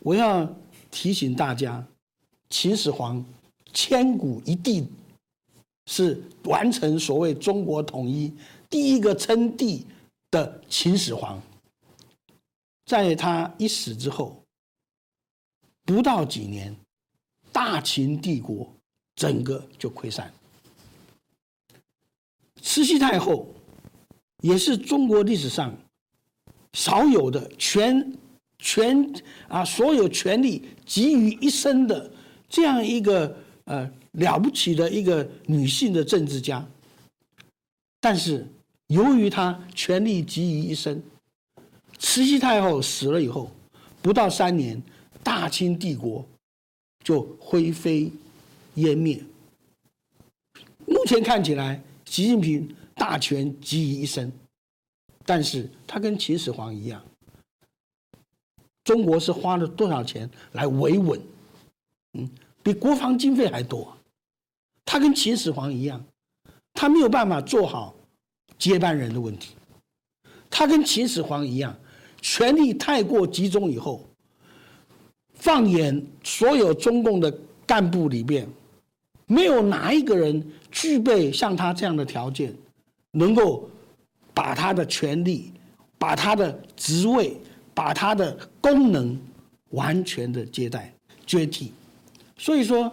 [0.01, 0.47] 我要
[0.91, 1.83] 提醒大家，
[2.51, 3.25] 秦始皇
[3.73, 4.87] 千古一帝，
[5.87, 8.31] 是完成所谓中国统一
[8.69, 9.87] 第一个称帝
[10.31, 11.41] 的秦始皇。
[12.85, 14.45] 在他一死之后，
[15.87, 16.77] 不到几年，
[17.51, 18.71] 大秦帝国
[19.15, 20.31] 整个就溃散。
[22.61, 23.49] 慈禧太后
[24.43, 25.75] 也是中国历史上
[26.75, 28.13] 少有的全
[28.59, 29.13] 全
[29.49, 32.13] 啊所有权力集于一身的
[32.49, 33.35] 这样一个
[33.65, 36.63] 呃了不起的一个女性的政治家。
[38.01, 38.47] 但是
[38.89, 41.03] 由于她权力集于一身，
[41.99, 43.51] 慈禧太后死了以后，
[44.03, 44.83] 不到三年，
[45.23, 46.23] 大清帝国
[47.03, 48.11] 就灰飞
[48.75, 49.23] 烟灭。
[50.85, 51.83] 目前看起来。
[52.05, 54.33] 习近平大权集于一身，
[55.25, 57.03] 但是他跟秦始皇一样，
[58.85, 61.21] 中国是花了多少钱来维稳？
[62.15, 62.31] 嗯，
[62.63, 63.97] 比国防经费还多。
[64.85, 66.05] 他跟秦始皇一样，
[66.75, 67.95] 他没有办法做好
[68.59, 69.55] 接班人的问题。
[70.51, 71.75] 他跟秦始皇一样，
[72.21, 74.07] 权力太过集中以后，
[75.33, 77.33] 放眼所有中共的
[77.67, 78.47] 干部里边。
[79.27, 82.55] 没有哪一个人具备像他这样的条件，
[83.13, 83.71] 能够
[84.35, 85.53] 把他的权利、
[85.99, 87.37] 把他的职位、
[87.73, 89.17] 把他的功能
[89.71, 90.93] 完全的接待
[91.25, 91.73] 接替。
[92.37, 92.93] 所以说，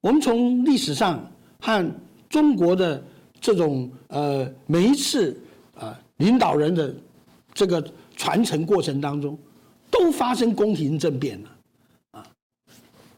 [0.00, 1.24] 我们从历史上
[1.60, 1.94] 和
[2.30, 3.02] 中国的
[3.40, 5.38] 这种呃每一次
[5.78, 6.94] 啊领导人的
[7.52, 9.38] 这个传承过程当中，
[9.90, 11.50] 都发生宫廷政变了
[12.12, 12.26] 啊。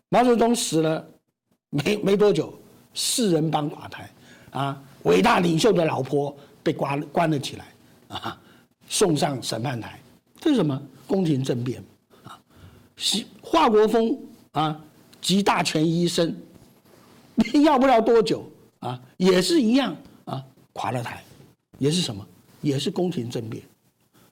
[0.09, 1.07] 毛泽东死了。
[1.73, 2.53] 没没多久，
[2.95, 4.11] 四人帮垮台，
[4.51, 7.67] 啊，伟大领袖的老婆被关关了起来，
[8.09, 8.41] 啊，
[8.89, 10.01] 送上审判台，
[10.41, 10.81] 这是什么？
[11.07, 11.83] 宫廷政变，
[12.23, 12.41] 啊，
[13.41, 14.17] 华国锋
[14.53, 14.81] 啊，
[15.21, 16.37] 集大权于一身，
[17.65, 18.51] 要不了多久
[18.81, 21.23] 啊，也是一样啊，垮了台，
[21.79, 22.27] 也是什么？
[22.61, 23.63] 也是宫廷政变。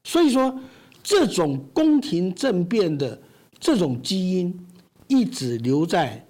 [0.05, 0.59] 所以说，
[1.03, 3.20] 这种宫廷政变的
[3.59, 4.66] 这种基因，
[5.07, 6.24] 一直留在。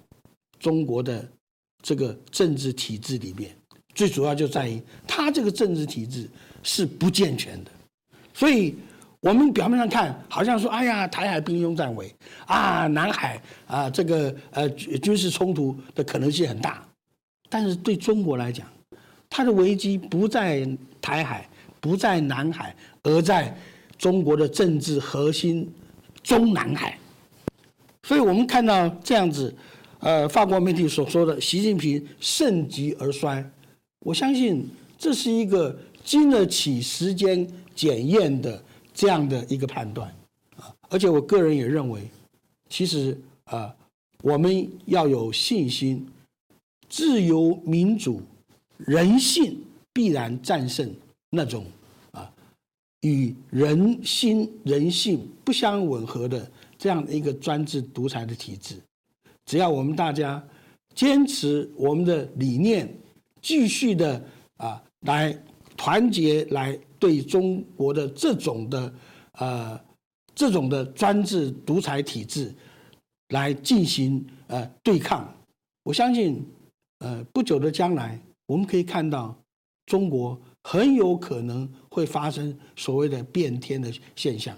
[0.59, 1.25] 中国的
[1.81, 3.55] 这个政治体制里面，
[3.93, 6.29] 最主要就在于它这个政治体制
[6.63, 7.71] 是不健全的，
[8.33, 8.75] 所以
[9.19, 12.13] 我们表面上看好像说，哎呀，台海兵凶战危
[12.45, 16.81] 啊，南海啊，这个呃军事冲突的可能性很大，
[17.49, 18.65] 但是对中国来讲，
[19.29, 20.65] 它的危机不在
[21.01, 21.49] 台海，
[21.81, 23.53] 不在南海，而在
[23.97, 25.69] 中国的政治核心
[26.23, 26.97] 中南海，
[28.03, 29.53] 所以我们看到这样子。
[30.01, 33.43] 呃，法国媒体所说的习近平盛极而衰，
[34.01, 34.67] 我相信
[34.97, 38.63] 这是一个经得起时间检验的
[38.93, 40.09] 这样的一个判断
[40.55, 40.73] 啊。
[40.89, 42.09] 而且我个人也认为，
[42.69, 43.75] 其实啊，
[44.23, 46.07] 我们要有信心，
[46.87, 48.21] 自由民主、
[48.77, 49.61] 人性
[49.93, 50.93] 必然战胜
[51.29, 51.65] 那种
[52.11, 52.31] 啊
[53.01, 58.75] 与人心人性不相吻合的这样的一个专制独裁的体制。
[59.45, 60.43] 只要我们大家
[60.95, 62.87] 坚持我们的理念，
[63.41, 64.23] 继续的
[64.57, 65.37] 啊来
[65.77, 68.93] 团结，来对中国的这种的
[69.33, 69.79] 呃
[70.35, 72.53] 这种的专制独裁体制
[73.29, 75.33] 来进行呃对抗，
[75.83, 76.45] 我相信
[76.99, 79.37] 呃不久的将来，我们可以看到
[79.85, 84.57] 中国很有可能会发生所谓的变天的现象。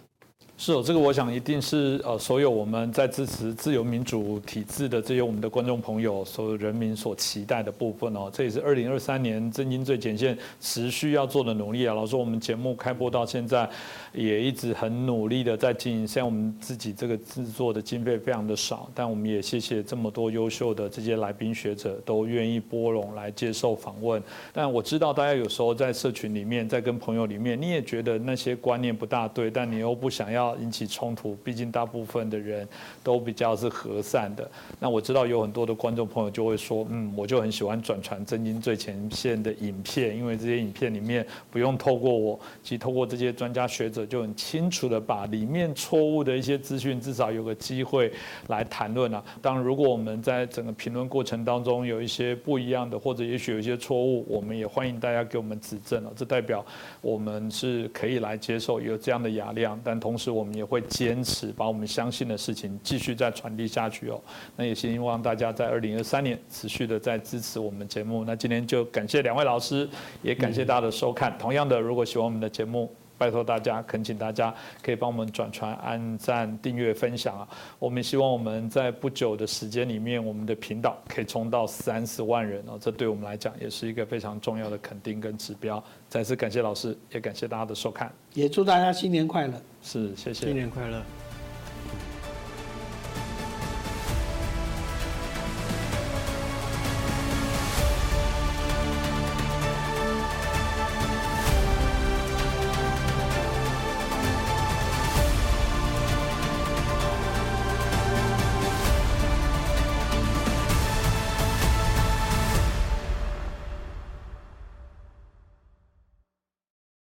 [0.63, 8.29] 是哦，这个我想一定是呃，所有我们在支持自由民主体制的这些我们的观众朋友，所有人民所期待的部分哦。
[8.31, 11.95] 这也是二零二三年震惊最前线持续要做的努力啊。
[11.95, 13.67] 老师，我们节目开播到现在，
[14.13, 16.07] 也一直很努力的在经营。
[16.07, 24.21] 虽然我们自己这个制作的经费非常的少，但我们也谢谢这么多优秀的这些来宾学者都愿意拨冗来接受访问。
[24.53, 30.50] 但我知道大家有时候在社群里面，在跟朋友里面，你也觉得那些观念不大对，但你又不想要。
[30.57, 32.67] 引起冲突，毕竟大部分的人
[33.03, 34.49] 都比较是和善的。
[34.79, 48.11] 那我知道有很多的观众朋友就会说，嗯，我就很喜欢转传真经最前线的影片，因为这些影片里面不用透过我，其实透过这些专家学者就很清楚的把里面错误的一些资讯，至少有个机会
[48.47, 49.23] 来谈论啊。
[49.41, 56.11] 当然，如果我们在整个评论过程当中有一些不一样的，或者也许有一些错误，我们也欢迎大家给我们指正了。
[56.15, 56.65] 这代表
[57.01, 64.19] 我们是可以来接受有这样的雅量，但同时我我们也会坚持把我们相信的事情继续再传递下去哦。
[64.55, 68.25] 那也希望大家在二零二三年持续的在支持我们节目。
[68.25, 69.87] 那今天就感谢两位老师，
[70.23, 71.37] 也感谢大家的收看。
[71.37, 74.51] 同样的，如果喜欢我们的节目，拜托大家，恳请大家
[74.81, 77.47] 可以帮我们转传、按赞、订阅、分享啊！
[77.77, 85.83] 我们希望我们在不久的时间里面，我们的频道可以冲到三十万人哦，这对我们来讲也是一个非常重要的肯定跟指标。
[86.11, 89.53] 再次感谢老师，也感谢大家的收看，也祝大家新年快乐！
[89.81, 91.01] 是，谢谢，新年快乐。